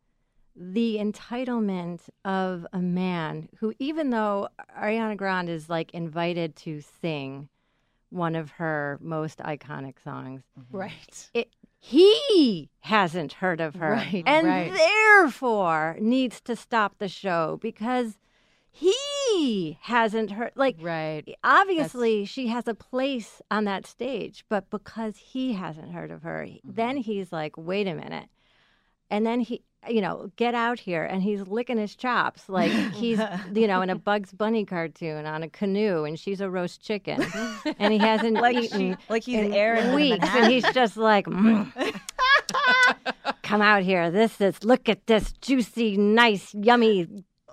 [0.56, 7.50] the entitlement of a man who even though Ariana Grande is like invited to sing
[8.10, 10.42] one of her most iconic songs.
[10.60, 10.78] Mm-hmm.
[10.78, 11.30] Right.
[11.34, 14.74] It, he hasn't heard of her Right, and right.
[14.74, 18.18] therefore needs to stop the show because
[18.72, 21.24] he hasn't heard like Right.
[21.44, 26.44] obviously she has a place on that stage but because he hasn't heard of her
[26.44, 28.30] he- then he's like wait a minute
[29.10, 33.20] and then he you know get out here and he's licking his chops like he's
[33.54, 37.26] you know in a bugs bunny cartoon on a canoe and she's a roast chicken
[37.80, 41.26] and he hasn't Like eaten she- like he's in in weeks and he's just like
[41.28, 41.72] "Mm.
[43.44, 47.08] come out here this is look at this juicy nice yummy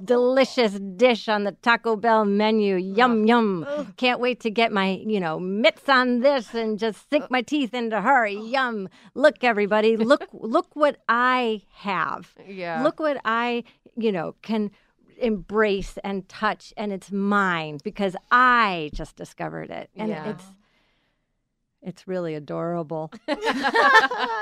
[0.05, 2.77] delicious dish on the Taco Bell menu.
[2.77, 3.93] Yum yum.
[3.97, 7.29] Can't wait to get my, you know, mitts on this and just sink uh.
[7.31, 8.27] my teeth into her.
[8.27, 8.89] Yum.
[9.15, 12.35] Look everybody, look look what I have.
[12.47, 12.83] Yeah.
[12.83, 13.65] Look what I,
[13.97, 14.71] you know, can
[15.19, 19.91] embrace and touch and it's mine because I just discovered it.
[19.97, 20.31] And Yeah.
[20.31, 20.45] it's
[21.87, 23.11] it's really adorable.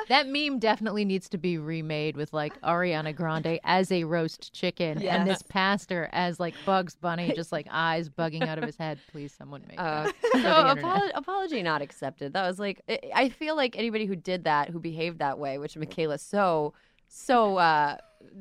[0.09, 5.01] That meme definitely needs to be remade with like Ariana Grande as a roast chicken
[5.03, 8.99] and this pastor as like Bugs Bunny, just like eyes bugging out of his head.
[9.11, 10.15] Please, someone make Uh, that.
[10.33, 10.85] for the no, internet.
[10.85, 12.35] apolo- apology not accepted.
[12.35, 15.57] That was like I- I feel like anybody who did that, who behaved that way,
[15.59, 16.75] which Michaela so
[17.09, 17.97] so uh,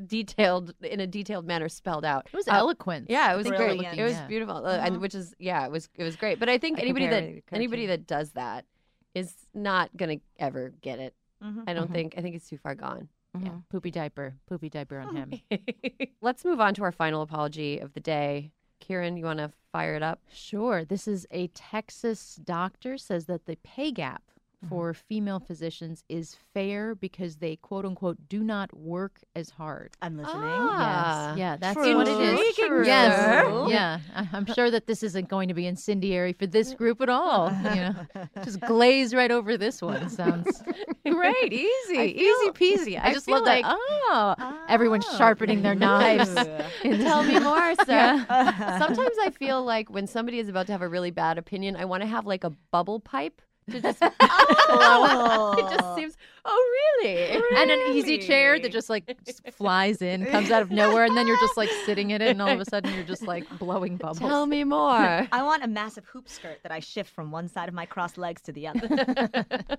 [0.07, 2.27] detailed in a detailed manner spelled out.
[2.31, 3.09] It was Uh, eloquent.
[3.09, 3.81] Yeah, it was great.
[3.81, 4.27] It was Yeah.
[4.27, 6.39] beautiful, uh, and which is yeah, it was it was great.
[6.39, 7.23] But I think I anybody that
[7.53, 8.65] anybody that does that
[9.13, 11.13] is not gonna ever get it.
[11.43, 11.63] Mhm.
[11.67, 11.93] I don't Mhm.
[11.93, 12.13] think.
[12.17, 13.09] I think it's too far gone.
[13.39, 13.63] Yeah, Mhm.
[13.69, 15.31] poopy diaper, poopy diaper on him.
[16.21, 18.51] Let's move on to our final apology of the day.
[18.79, 20.19] Kiran, you want to fire it up?
[20.31, 20.83] Sure.
[20.85, 24.32] This is a Texas doctor says that the pay gap Mm-hmm.
[24.69, 25.01] For mm-hmm.
[25.07, 29.95] female physicians is fair because they quote unquote do not work as hard.
[30.01, 30.41] I'm listening.
[30.43, 31.37] Ah, yes.
[31.37, 31.95] Yeah, that's true.
[31.95, 32.39] what it is.
[32.39, 33.19] Intriguing, Yes.
[33.19, 33.65] sir.
[33.69, 33.99] Yeah.
[34.15, 37.47] I- I'm sure that this isn't going to be incendiary for this group at all.
[37.47, 37.69] Uh-huh.
[37.69, 40.09] You know, just glaze right over this one.
[40.09, 40.63] Sounds
[41.05, 41.53] great.
[41.53, 41.97] Easy.
[41.97, 42.99] Easy peasy.
[42.99, 43.77] I, I just feel love like- that.
[43.77, 45.17] Oh, everyone's ah.
[45.17, 46.33] sharpening their knives.
[46.83, 47.85] Tell me more, sir.
[47.87, 48.79] Yeah.
[48.79, 51.85] Sometimes I feel like when somebody is about to have a really bad opinion, I
[51.85, 53.41] want to have like a bubble pipe
[53.71, 55.53] to just blow oh.
[55.53, 55.59] up.
[55.59, 57.41] It just seems, oh, really?
[57.55, 61.15] and an easy chair that just like just flies in, comes out of nowhere, and
[61.15, 63.47] then you're just like sitting in it, and all of a sudden you're just like
[63.59, 64.19] blowing bubbles.
[64.19, 65.27] Tell me more.
[65.31, 68.17] I want a massive hoop skirt that I shift from one side of my crossed
[68.17, 69.29] legs to the other.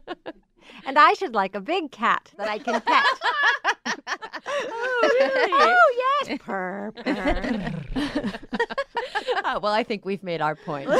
[0.87, 3.05] And I should like a big cat that I can pet.
[4.71, 5.11] oh,
[5.53, 7.73] oh yes, purr, purr.
[9.45, 10.91] Uh, well, I think we've made our point.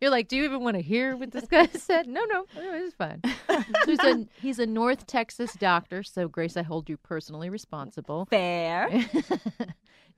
[0.00, 2.06] You're like, do you even want to hear what this guy said?
[2.06, 3.20] No, no, no, it's fine.
[3.48, 6.02] so he's a he's a North Texas doctor.
[6.02, 8.26] So Grace, I hold you personally responsible.
[8.26, 8.88] Fair.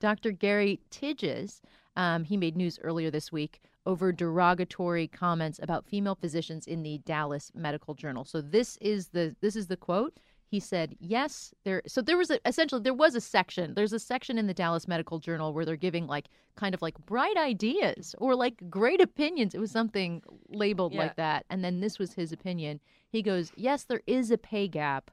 [0.01, 0.32] Dr.
[0.32, 1.61] Gary Tigges,
[1.97, 6.99] um, he made news earlier this week over derogatory comments about female physicians in the
[6.99, 8.24] Dallas Medical Journal.
[8.24, 10.18] So this is the this is the quote.
[10.53, 13.73] He said, "Yes, there." So there was a, essentially there was a section.
[13.73, 16.99] There's a section in the Dallas Medical Journal where they're giving like kind of like
[17.07, 19.55] bright ideas or like great opinions.
[19.55, 20.99] It was something labeled Yeah.
[20.99, 21.47] like that.
[21.49, 22.81] And then this was his opinion.
[23.09, 25.11] He goes, "Yes, there is a pay gap."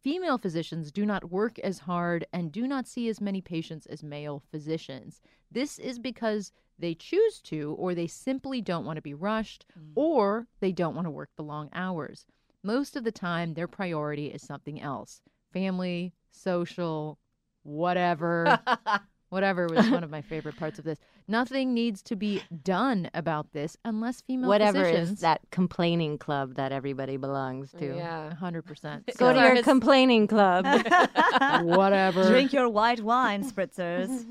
[0.00, 4.02] Female physicians do not work as hard and do not see as many patients as
[4.02, 5.20] male physicians.
[5.50, 9.90] This is because they choose to, or they simply don't want to be rushed, mm.
[9.96, 12.24] or they don't want to work the long hours.
[12.68, 15.22] Most of the time, their priority is something else
[15.54, 17.18] family, social,
[17.62, 18.60] whatever.
[19.30, 20.98] whatever was one of my favorite parts of this.
[21.26, 25.10] Nothing needs to be done about this unless female Whatever physicians.
[25.12, 27.96] is that complaining club that everybody belongs to.
[27.96, 28.34] yeah.
[28.38, 29.16] 100%.
[29.16, 30.66] Go to your His- complaining club.
[31.62, 32.28] whatever.
[32.28, 34.26] Drink your white wine, spritzers.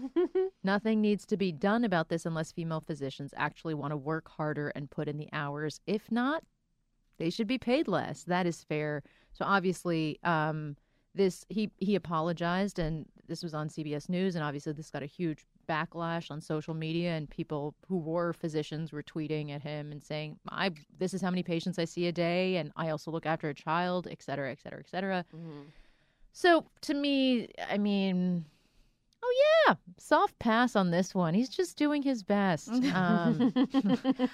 [0.64, 4.70] Nothing needs to be done about this unless female physicians actually want to work harder
[4.76, 5.80] and put in the hours.
[5.88, 6.44] If not,
[7.18, 8.24] they should be paid less.
[8.24, 9.04] That is fair.
[9.34, 10.76] So obviously, um,
[11.14, 15.08] this he he apologized, and this was on CBS News, and obviously this got a
[15.08, 20.04] huge backlash on social media, and people who were physicians were tweeting at him and
[20.04, 23.26] saying, "I this is how many patients I see a day, and I also look
[23.26, 25.26] after a child, et cetera, et cetera, et cetera."
[26.32, 28.46] So to me, I mean,
[29.24, 29.34] oh
[29.68, 31.34] yeah, soft pass on this one.
[31.34, 32.70] He's just doing his best.
[32.94, 33.52] Um,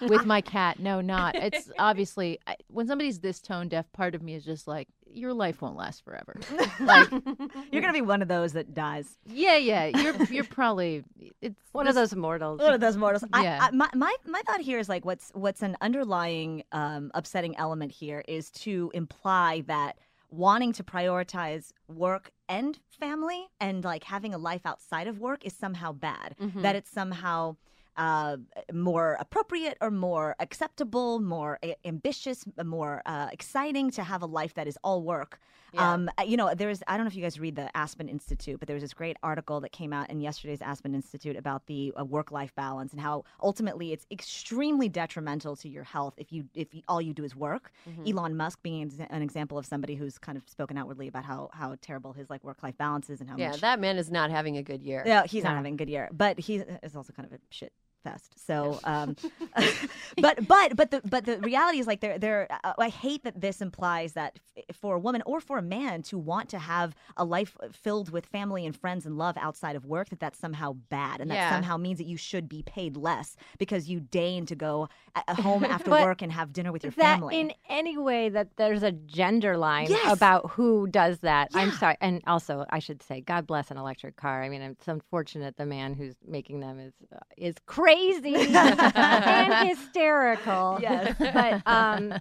[0.02, 1.36] with my cat, no, not.
[1.36, 3.92] It's obviously I, when somebody's this tone deaf.
[3.94, 6.36] Part of me is just like, your life won't last forever.
[6.80, 7.10] like,
[7.72, 9.18] You're gonna be one of those that dies.
[9.26, 11.04] yeah, yeah, you're you're probably
[11.42, 12.60] it's One of those mortals.
[12.60, 13.24] One of those mortals.
[13.34, 13.60] I- Yeah.
[13.62, 17.92] I, my, my my thought here is like what's what's an underlying um, upsetting element
[17.92, 19.98] here is to imply that
[20.34, 25.54] wanting to prioritize work and family and like having a life outside of work is
[25.54, 26.36] somehow bad.
[26.42, 26.62] Mm-hmm.
[26.62, 27.56] That it's somehow
[27.98, 28.38] uh,
[28.74, 34.54] more appropriate or more acceptable, more a- ambitious, more uh, exciting to have a life
[34.56, 35.40] that is all work.
[35.74, 35.94] Yeah.
[35.94, 38.60] Um, uh, you know, there's I don't know if you guys read the Aspen Institute,
[38.60, 41.92] but there was this great article that came out in yesterday's Aspen Institute about the
[42.00, 46.76] uh, work-life balance and how ultimately it's extremely detrimental to your health if you if
[46.76, 47.72] you, all you do is work.
[47.90, 48.12] Mhm.
[48.12, 51.76] Elon Musk being an example of somebody who's kind of spoken outwardly about how how
[51.82, 54.58] terrible his like work-life balance is and how Yeah, much that man is not having
[54.58, 55.02] a good year.
[55.08, 57.74] yeah, he's not having a good year, but he is also kind of a shit
[58.04, 58.34] fest.
[58.46, 59.16] So, um,
[60.18, 62.48] but but but the but the reality is like there there.
[62.64, 66.02] Uh, I hate that this implies that f- for a woman or for a man
[66.04, 69.86] to want to have a life filled with family and friends and love outside of
[69.86, 71.50] work that that's somehow bad and that Yeah.
[71.50, 74.90] somehow means that you should be paid less because you deign to go
[75.30, 77.40] home after work and have dinner with your that family.
[77.40, 80.12] in any way that there's a gender line Yes.
[80.12, 81.50] about who does that.
[81.54, 84.44] I'm sorry, and also I should say, God bless an electric car.
[84.44, 87.93] I mean, it's unfortunate the man who's making them is uh, is crazy
[89.26, 90.80] and hysterical.
[90.82, 91.14] Yes.
[91.32, 92.16] but um,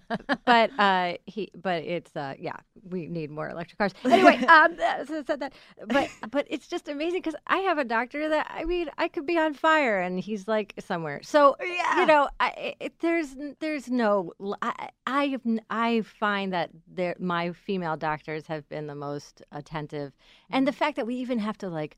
[0.45, 2.55] but uh, he, but it's uh, yeah,
[2.89, 3.93] we need more electric cars.
[4.09, 5.53] Anyway, um, uh, so said that,
[5.87, 9.25] but but it's just amazing because I have a doctor that I mean, I could
[9.25, 11.21] be on fire and he's like somewhere.
[11.23, 11.67] So Yeah.
[11.91, 15.37] you know, I, it, there's there's no I I
[15.69, 20.13] I find that there my female doctors have been the most attentive,
[20.51, 20.77] and the Mm-hmm.
[20.77, 21.97] fact that we even have to like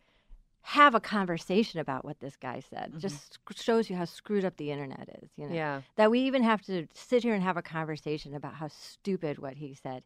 [0.70, 3.00] have a conversation about what this guy said Mm-hmm.
[3.00, 5.30] just shows you how screwed up the internet is.
[5.38, 5.82] You know, Yeah.
[5.96, 9.58] that we even have to sit here and have a conversation about how stupid what
[9.58, 10.04] he said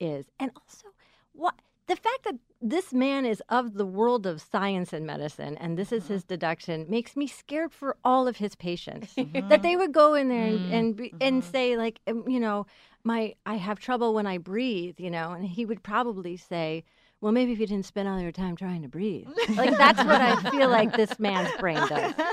[0.00, 0.88] is, and also
[1.32, 1.54] what.
[1.88, 5.92] The fact that this man is of the world of science and medicine, and this
[5.92, 9.18] is his deduction, makes me scared for all of his patients.
[9.48, 12.66] that they would go in there and and, be, and say like, um, you know,
[13.04, 16.84] my I have trouble when I breathe, you know, and he would probably say,
[17.22, 20.20] well, maybe if you didn't spend all your time trying to breathe, like that's what
[20.20, 22.14] I feel like this man's brain does.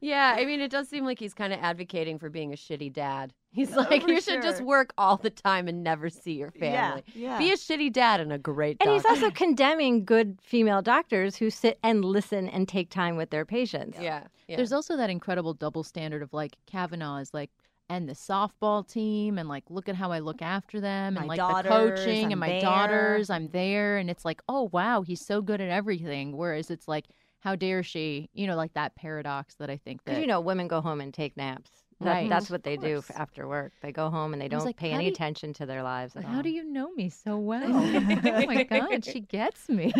[0.00, 2.92] Yeah, I mean, it does seem like he's kind of advocating for being a shitty
[2.92, 3.32] dad.
[3.52, 6.50] He's oh, like, for you should just work all the time and never see your
[6.50, 7.04] family.
[7.14, 7.38] yeah.
[7.38, 7.38] yeah.
[7.38, 8.86] Be a shitty dad and a great dad.
[8.86, 13.30] And he's also condemning good female doctors who sit and listen and take time with
[13.30, 13.96] their patients.
[14.00, 14.56] yeah, yeah.
[14.56, 17.50] There's also that incredible double standard of like Kavanaugh is like,
[17.88, 21.34] and the softball team, and like, look at how I look after them, and My
[21.36, 22.60] like the coaching, I'm and my there.
[22.60, 26.36] daughters, I'm there, and it's like, oh wow, he's so good at everything.
[26.36, 27.06] Whereas it's like,
[27.40, 28.30] how dare she?
[28.32, 31.00] You know, like that paradox that I think that Because you know, women go home
[31.00, 31.70] and take naps.
[32.00, 32.28] That, Right.
[32.28, 33.72] That's what they do after work.
[33.80, 36.14] They go home and they don't like, pay any you- attention to their lives.
[36.14, 36.42] How all.
[36.42, 37.62] do you know me so well?
[37.72, 39.92] oh my God, she gets me.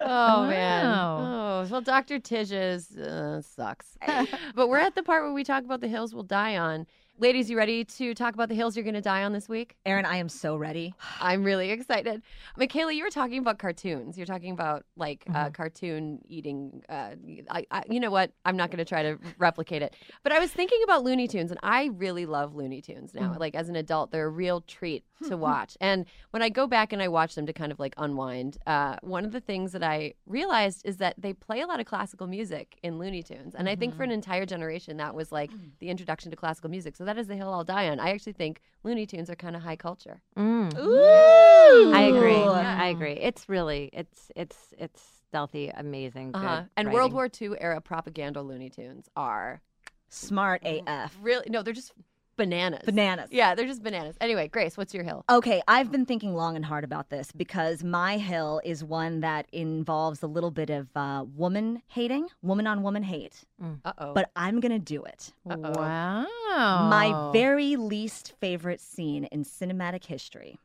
[0.00, 0.86] Oh man.
[0.86, 2.18] Oh well, Dr.
[2.18, 3.96] Tigges uh, sucks.
[4.54, 6.86] but we're at the part where we talk about the hills we'll die on.
[7.18, 9.74] Ladies, you ready to talk about the hills you're going to die on this week?
[9.86, 10.92] Erin, I am so ready.
[11.20, 12.20] I'm really excited.
[12.58, 14.18] Michaela, you were talking about cartoons.
[14.18, 15.36] You're talking about like Mm-hmm.
[15.36, 16.82] uh, cartoon eating.
[16.88, 17.12] Uh,
[17.50, 18.32] I, I, you know what?
[18.44, 19.96] I'm not going to try to replicate it.
[20.22, 23.30] But I was thinking about Looney Tunes, and I really love Looney Tunes now.
[23.30, 23.40] Mm-hmm.
[23.40, 25.76] Like as an adult, they're a real treat to watch.
[25.80, 28.96] And when I go back and I watch them to kind of like unwind, uh,
[29.02, 32.26] one of the things that I realized is that they play a lot of classical
[32.26, 33.96] music in Looney Tunes, and I think Mm-hmm.
[33.98, 36.96] for an entire generation that was like the introduction to classical music.
[36.96, 37.98] So that is the hill I'll die on.
[38.00, 40.20] I actually think Looney Tunes are kind of high culture.
[40.36, 40.76] Mm.
[40.78, 42.34] Ooh, I agree.
[42.36, 42.50] Ooh.
[42.50, 43.12] I agree.
[43.14, 46.32] It's really it's it's it's stealthy, amazing.
[46.32, 46.62] good Uh-huh.
[46.76, 47.12] And World.
[47.12, 49.60] War II era propaganda Looney Tunes are
[50.08, 51.16] Smart AF.
[51.20, 51.92] really no, they're just
[52.36, 52.82] bananas.
[52.84, 53.28] Bananas.
[53.30, 54.16] Yeah, they're just bananas.
[54.20, 55.24] Anyway, Grace, what's your hill?
[55.30, 59.46] Okay, I've been thinking long and hard about this because my hill is one that
[59.52, 63.44] involves a little bit of uh, woman hating, woman on woman hate,
[63.84, 64.12] Uh oh.
[64.14, 65.32] but I'm going to do it.
[65.48, 65.72] Uh-oh.
[65.80, 66.88] Wow.
[66.88, 70.58] My very least favorite scene in cinematic history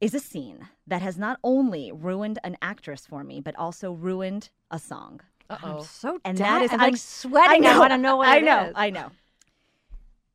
[0.00, 4.50] is a scene that has not only ruined an actress for me, but also ruined
[4.70, 5.20] a song.
[5.50, 5.82] Uh I'm oh.
[5.82, 7.66] so And da- that is- I'm I'm- like sweating.
[7.66, 8.64] I, want to know what I it know.
[8.64, 8.72] is.
[8.76, 9.10] I know.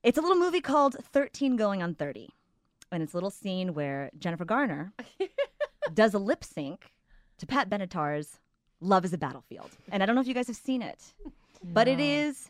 [0.04, 2.30] It's a little movie called 13 Going on 30.
[2.92, 4.94] And it's a little scene where Jennifer Garner
[5.94, 6.92] does a lip sync
[7.38, 8.40] to Pat Benatar's
[8.82, 9.70] Love is a Battlefield.
[9.92, 11.14] And I don't know if you guys have seen it,
[11.64, 12.50] but it is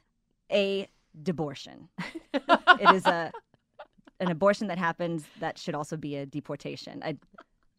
[0.51, 0.87] a
[1.27, 1.89] abortion.
[2.33, 3.31] it is a
[4.19, 7.01] an abortion that happens that should also be a deportation.
[7.03, 7.17] I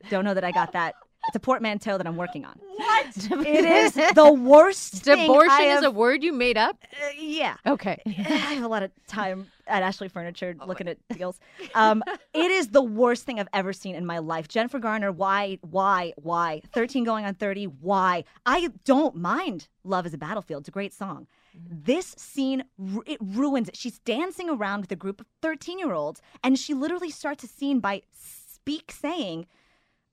[0.09, 0.95] don't know that I got that.
[1.27, 2.59] It's a portmanteau that I'm working on.
[2.77, 3.29] What?
[3.47, 6.79] It is the worst thing Abortion is a word you made up?
[7.03, 7.57] uh, yeah.
[7.67, 8.01] Okay.
[8.07, 11.39] I have a lot of time at Ashley Furniture looking at deals.
[11.75, 12.03] Um,
[12.33, 14.49] it is the worst thing I've ever seen in my life.
[14.49, 16.63] Jennifer Garner, why, why, why?
[16.73, 18.25] 13 going on 30, why?
[18.47, 20.63] I don't mind Love is a Battlefield.
[20.63, 21.27] It's a great song.
[21.55, 22.65] This scene,
[23.07, 23.77] it ruins it.
[23.77, 27.49] She's dancing around with a group of 13 year olds, and she literally starts a
[27.49, 29.47] scene by speak saying,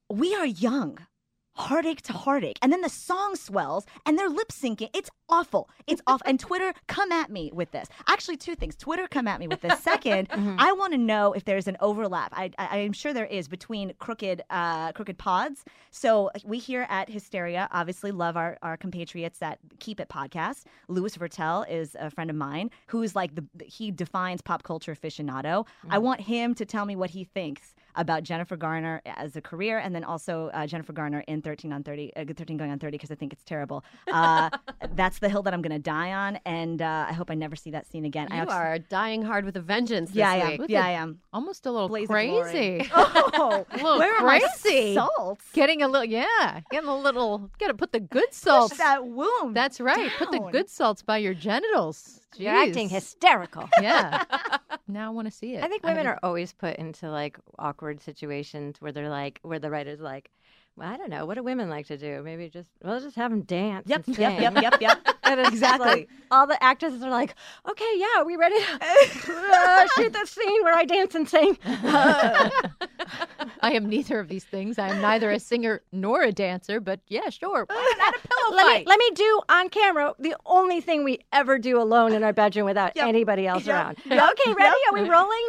[0.09, 0.99] We are young.
[1.59, 2.59] heartache to heartache.
[2.61, 4.89] And then the song swells and they're lip syncing.
[4.93, 5.67] It's awful.
[5.87, 6.21] It's awful.
[6.27, 7.87] And Twitter, come at me with this.
[8.07, 8.75] Actually, two things.
[8.75, 9.79] Twitter, come at me with this.
[9.83, 12.31] Second, I want to know if there's an overlap.
[12.35, 15.65] I, I, I'm sure there is between crooked, uh, crooked pods.
[15.89, 20.65] So we here at Hysteria obviously love our, our compatriots that Keep It podcast.
[20.87, 25.65] Louis Virtel is a friend of mine who's like the he defines pop culture aficionado.
[25.89, 29.79] I want him to tell me what he thinks about Jennifer Garner as a career,
[29.79, 32.91] and then also uh, Jennifer Garner in 13 on 30, uh, 13 going on 30,
[32.97, 33.83] because I think it's terrible.
[34.11, 34.49] Uh,
[34.95, 37.55] that's the hill that I'm going to die on, and uh, I hope I never
[37.55, 38.27] see that scene again.
[38.31, 40.11] I You actually- are dying hard with a vengeance.
[40.13, 40.57] Yeah, this I am.
[40.59, 40.69] week.
[40.69, 41.19] Yeah, a- I am.
[41.33, 42.89] Almost a little Blaze crazy.
[42.93, 44.93] Oh, A little where are my crazy.
[44.95, 45.45] salts?
[45.53, 47.49] Getting a little, yeah, getting a little.
[47.59, 48.69] Got to put the good salts.
[48.73, 49.53] Push that womb.
[49.53, 50.11] That's right.
[50.17, 52.21] Put the good salts by your genitals.
[52.35, 53.69] You're acting hysterical.
[53.81, 54.23] Yeah.
[54.87, 55.63] now I want to see it.
[55.63, 59.59] I think women haven't- are always put into like awkward situations where they're like, where
[59.59, 60.29] the writer's like,
[60.75, 62.21] well, I don't know, what do women like to do?
[62.23, 63.87] Maybe just, well, just have them dance.
[63.87, 65.16] Yep, yep, yep, yep, yep.
[65.29, 65.85] And Exactly.
[65.87, 67.35] like, all the actresses are like,
[67.69, 71.57] okay, yeah, are we ready to uh, shoot that scene where I dance and sing?
[73.61, 74.77] I am neither of these things.
[74.77, 77.65] I am neither a singer nor a dancer, but yeah, sure.
[77.67, 81.19] Why not a pillow let me let me do on camera the only thing we
[81.33, 83.07] ever do alone in our bedroom without Yep.
[83.07, 83.75] anybody else Yep.
[83.75, 83.97] around.
[84.05, 84.31] Yep.
[84.31, 84.77] Okay, ready?
[84.89, 85.47] Are we rolling?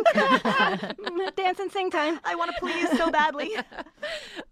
[1.36, 2.18] Dance and sing time.
[2.24, 3.50] I want to please so badly.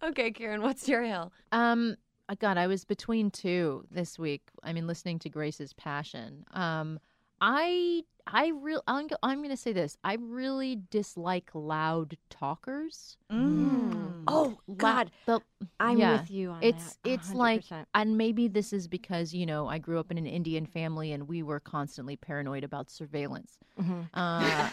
[0.02, 1.32] Okay, Karen, what's your hill?
[1.52, 1.96] Um,
[2.34, 4.42] God, I was between two this week.
[4.64, 6.44] I mean, listening to Grace's Passion.
[6.52, 6.98] Um,
[7.40, 9.96] I, I real, I'm, go- I'm going to say this.
[10.02, 13.16] I really dislike loud talkers.
[13.30, 14.24] Mm.
[14.26, 15.40] Oh La- God, the-
[15.78, 16.20] I'm yeah.
[16.20, 17.10] with you on it's that.
[17.10, 17.84] it's like 100%.
[17.94, 21.28] and maybe this is because you know i grew up in an indian family and
[21.28, 24.08] we were constantly paranoid about surveillance Mhm.
[24.14, 24.70] uh,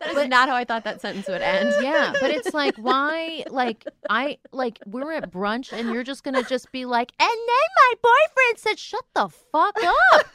[0.00, 1.74] That is not how I thought that sentence would end.
[1.82, 6.42] yeah but it's like why like i like we're at brunch and you're just gonna
[6.42, 10.26] just be like and then my boyfriend said shut the fuck up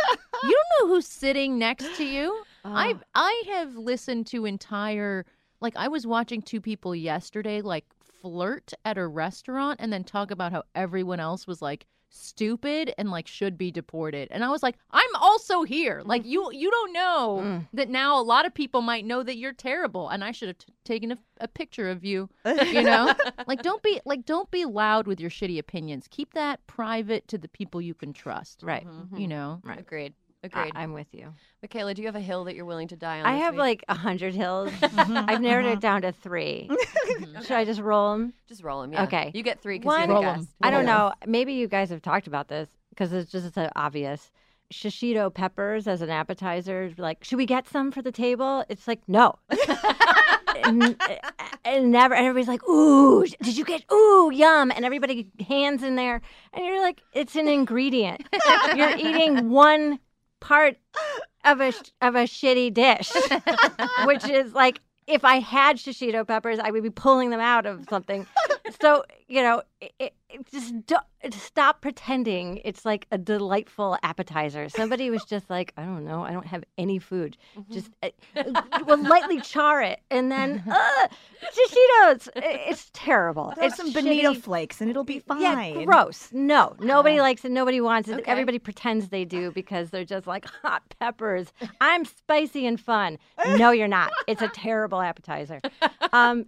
[0.44, 3.00] you don't know who's sitting next to you i Oh.
[3.16, 5.26] i have listened to entire
[5.62, 7.86] like i was watching two people yesterday like
[8.22, 13.12] flirt at a restaurant and then talk about how everyone else was like stupid and
[13.12, 16.94] like should be deported and i was like i'm also here like you you don't
[16.94, 17.68] know Mm.
[17.74, 20.58] that now a lot of people might know that you're terrible and i should have
[20.58, 22.30] t- taken a, a picture of you
[22.72, 23.14] you know
[23.48, 27.38] like don't be like don't be loud with your shitty opinions keep that private to
[27.38, 28.88] the people you can trust Right.
[29.16, 29.80] you know Right.
[29.80, 30.14] Agreed.
[30.54, 30.74] I- Agreed.
[30.76, 31.34] I'm with you.
[31.62, 33.26] Michaela, do you have a hill that you're willing to die on?
[33.26, 33.60] I this have week?
[33.60, 34.72] like a hundred hills.
[34.96, 35.30] Mm-hmm.
[35.30, 35.80] I've narrowed it mm-hmm.
[35.80, 36.70] down to three.
[37.06, 37.42] Mm-hmm.
[37.44, 38.34] Should I just roll them?
[38.48, 38.92] just roll them.
[38.92, 39.04] Yeah.
[39.04, 39.32] Okay.
[39.36, 40.50] You get three because One- you're the guest.
[40.62, 41.14] I don't know.
[41.28, 44.32] Maybe you guys have talked about this because it's just so obvious.
[44.74, 46.92] Shishito peppers as an appetizer.
[46.98, 48.66] Like, should we get some for the table?
[48.70, 49.36] It's like, no.
[49.50, 51.18] and, and eh,
[51.66, 52.16] eh, never.
[52.16, 54.72] And everybody's like, ooh, did you get, ooh, yum.
[54.72, 56.22] And everybody hands in there.
[56.54, 58.28] And you're like, it's an ingredient.
[58.76, 60.00] you're eating one
[60.46, 60.78] part
[61.44, 63.12] of a, of a shitty dish,
[64.06, 67.86] which is like, if I had shishito peppers, I would be pulling them out of
[67.90, 68.28] something.
[68.80, 70.14] So you know, it, it,
[70.52, 70.74] just
[71.34, 74.70] stop pretending it's like a delightful appetizer.
[74.70, 77.38] Somebody was just like, I don't know, I don't have any food.
[77.72, 78.10] Just uh,
[78.86, 81.08] we'll lightly char it, and then uh,
[82.36, 83.52] It's terrible.
[83.52, 85.42] Throw it's some bonito flakes and it'll be fine.
[85.42, 86.30] Yeah, gross.
[86.32, 87.52] No, nobody likes it.
[87.52, 88.20] Nobody wants it.
[88.20, 88.32] Okay.
[88.32, 91.52] Everybody pretends they do because they're just like hot peppers.
[91.82, 93.18] I'm spicy and fun.
[93.56, 94.12] No, you're not.
[94.28, 95.62] It's a terrible appetizer.
[96.12, 96.46] Um,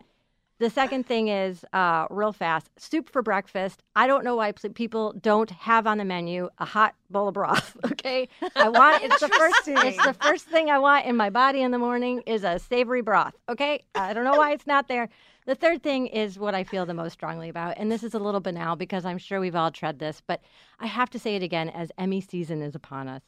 [0.59, 3.83] the second thing is uh, real fast soup for breakfast.
[3.95, 7.75] I don't know why people don't have on the menu a hot bowl of broth.
[7.97, 9.67] Okay, I want it's the first.
[9.67, 13.01] It's the first thing I want in my body in the morning is a savory
[13.01, 13.33] broth.
[13.49, 15.09] Okay, I don't know why it's not there.
[15.45, 18.19] The third thing is what I feel the most strongly about, and this is a
[18.19, 20.41] little banal because I'm sure we've all tread this, but
[20.79, 23.23] I have to say it again as Emmy season is upon us.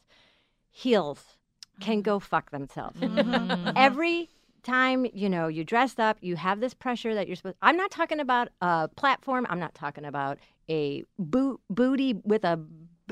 [0.70, 1.36] Heels
[1.80, 2.98] can go fuck themselves.
[3.76, 4.30] Every
[4.62, 7.56] time you know you dressed up, you have this pressure that you're supposed.
[7.62, 9.46] I'm not talking about a platform.
[9.48, 10.38] I'm not talking about
[10.68, 12.60] a boot booty with a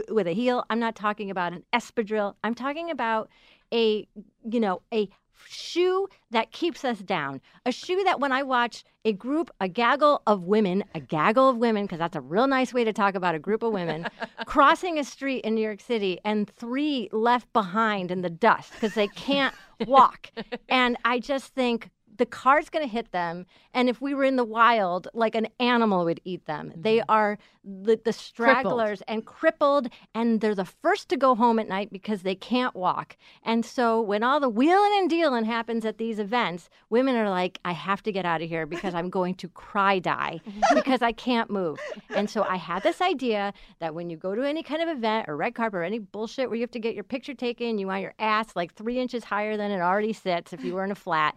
[0.08, 0.64] with a heel.
[0.70, 2.34] I'm not talking about an espadrille.
[2.44, 3.28] I'm talking about
[3.72, 4.06] a
[4.48, 5.08] you know a
[5.46, 7.40] shoe that keeps us down.
[7.66, 11.56] A shoe that when I watch a group, a gaggle of women, a gaggle of
[11.56, 14.06] women, because that's a real nice way to talk about a group of women,
[14.46, 18.94] crossing a street in New York City and three left behind in the dust because
[18.94, 19.54] they can't
[19.86, 20.30] walk.
[20.68, 23.46] and I just think, the car's going to hit them.
[23.72, 26.70] And if we were in the wild, like an animal would eat them.
[26.70, 26.82] Mm-hmm.
[26.82, 31.68] They are the, the stragglers and crippled, and they're the first to go home at
[31.68, 33.16] night because they can't walk.
[33.42, 37.58] And so when all the wheeling and dealing happens at these events, women are like,
[37.64, 40.40] I have to get out of here because I'm going to cry die
[40.74, 41.78] because I can't move.
[42.10, 45.28] And so I had this idea that when you go to any kind of event
[45.28, 47.86] or red carpet or any bullshit where you have to get your picture taken, you
[47.86, 50.90] want your ass like three inches higher than it already sits if you were in
[50.90, 51.36] a flat,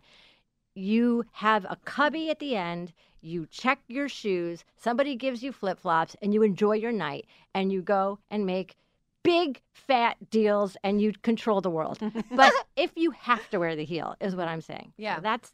[0.75, 2.93] you have a cubby at the end.
[3.21, 7.27] You check your shoes, somebody gives you flip flops, and you enjoy your night.
[7.53, 8.75] And you go and make
[9.23, 11.99] big fat deals and you control the world.
[12.31, 14.93] but if you have to wear the heel, is what I'm saying.
[14.97, 15.17] Yeah.
[15.17, 15.53] So that's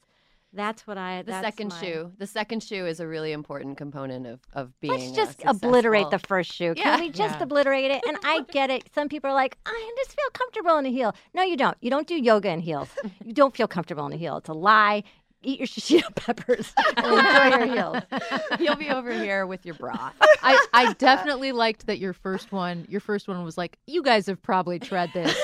[0.54, 1.22] that's what I.
[1.24, 2.12] The that's second my- shoe.
[2.18, 4.94] The second shoe is a really important component of, of being.
[4.94, 6.74] Let's a just obliterate the first shoe.
[6.74, 7.00] Can Yeah.
[7.06, 7.44] we just Yeah.
[7.44, 8.04] obliterate it?
[8.08, 8.84] And I get it.
[8.94, 11.14] Some people are like, I just feel comfortable in a heel.
[11.34, 11.78] No, you don't.
[11.82, 12.90] You don't do yoga in heels.
[13.26, 14.38] You don't feel comfortable in a heel.
[14.38, 15.04] It's a lie.
[15.44, 18.04] Eat your shishito peppers and enjoy your heels.
[18.60, 20.12] You'll be over here with your bra.
[20.42, 24.26] I, I definitely liked that your first one your first one was like, you guys
[24.28, 25.36] have probably tread this.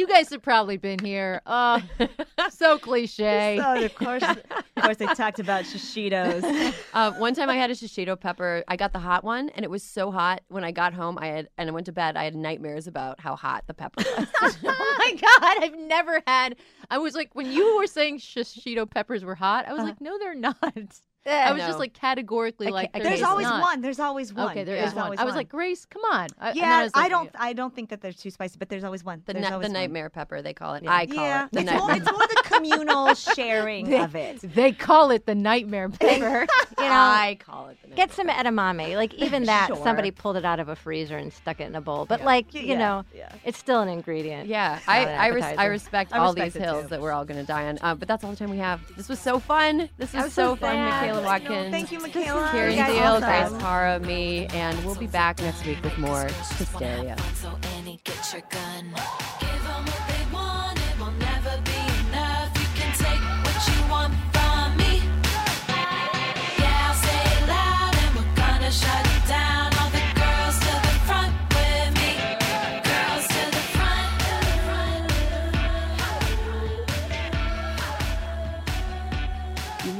[0.00, 1.42] You guys have probably been here.
[1.44, 1.80] Uh
[2.50, 3.58] so cliche.
[3.60, 6.74] So of course, of course, they talked about shishitos.
[6.92, 8.64] Uh, one time I had a shishito pepper.
[8.66, 10.42] I got the hot one, and it was so hot.
[10.48, 12.16] When I got home, I had and I went to bed.
[12.16, 14.58] I had nightmares about how hot the pepper was.
[14.64, 16.56] oh my god, I've never had
[16.90, 20.18] I was like when you were saying shishito peppers were hot, I was like, no,
[20.18, 21.00] they're not.
[21.26, 21.66] I was no.
[21.66, 23.60] just like categorically I like ca- There's always not.
[23.60, 23.80] one.
[23.82, 24.50] There's always one.
[24.50, 25.18] Okay, there is There's one.
[25.18, 26.28] I was like, Grace, come on.
[26.40, 27.30] I, yeah, was like, I don't.
[27.38, 29.22] I don't think that they're too spicy, but there's always one.
[29.26, 29.80] the There's always the one.
[29.82, 30.82] nightmare pepper they call it.
[30.84, 30.94] Yeah.
[30.94, 31.44] I call yeah.
[31.44, 34.40] it the it's, more, it's more the communal sharing of it.
[34.40, 36.46] They call it the nightmare pepper.
[36.78, 38.96] You know, I call it the get some edamame.
[38.96, 39.76] Like even that, Sure.
[39.76, 42.06] somebody pulled it out of a freezer and stuck it in a bowl.
[42.06, 43.30] But like you Yeah, know, yeah.
[43.44, 44.48] it's still an ingredient.
[44.48, 45.70] Yeah, I I, res- I appetizer.
[45.70, 47.78] respect all these hills that we're all going to die on.
[47.82, 48.80] Uh, but that's all the time we have.
[48.96, 49.90] This was so fun.
[49.98, 51.09] This was was so so fun, sad.
[51.10, 51.70] Michaela Watkins.
[51.70, 52.48] Thank you, Michaela.
[52.52, 53.50] Kiran You Deol, awesome.
[53.52, 57.16] Grace Parra, me, and we'll be back next week with more hysteria.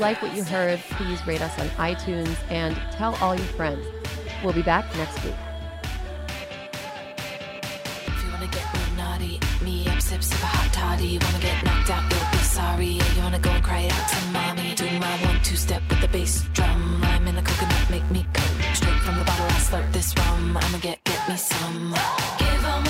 [0.00, 3.86] Like what you heard, please rate us on iTunes and tell all your friends.
[4.42, 5.34] We'll be back next week.
[8.06, 11.18] If you wanna get real naughty, me up, sip, sip a hot toddy.
[11.18, 12.86] Wanna get knocked out, you'll be sorry.
[12.86, 14.74] You wanna go and cry out to mommy.
[14.74, 17.02] Do my one two step with the bass drum.
[17.02, 18.74] Lime in coconut, make me come.
[18.74, 20.56] Straight from the bottle, I slurp this rum.
[20.56, 21.94] I'ma get, get me some.
[22.38, 22.89] Give 'em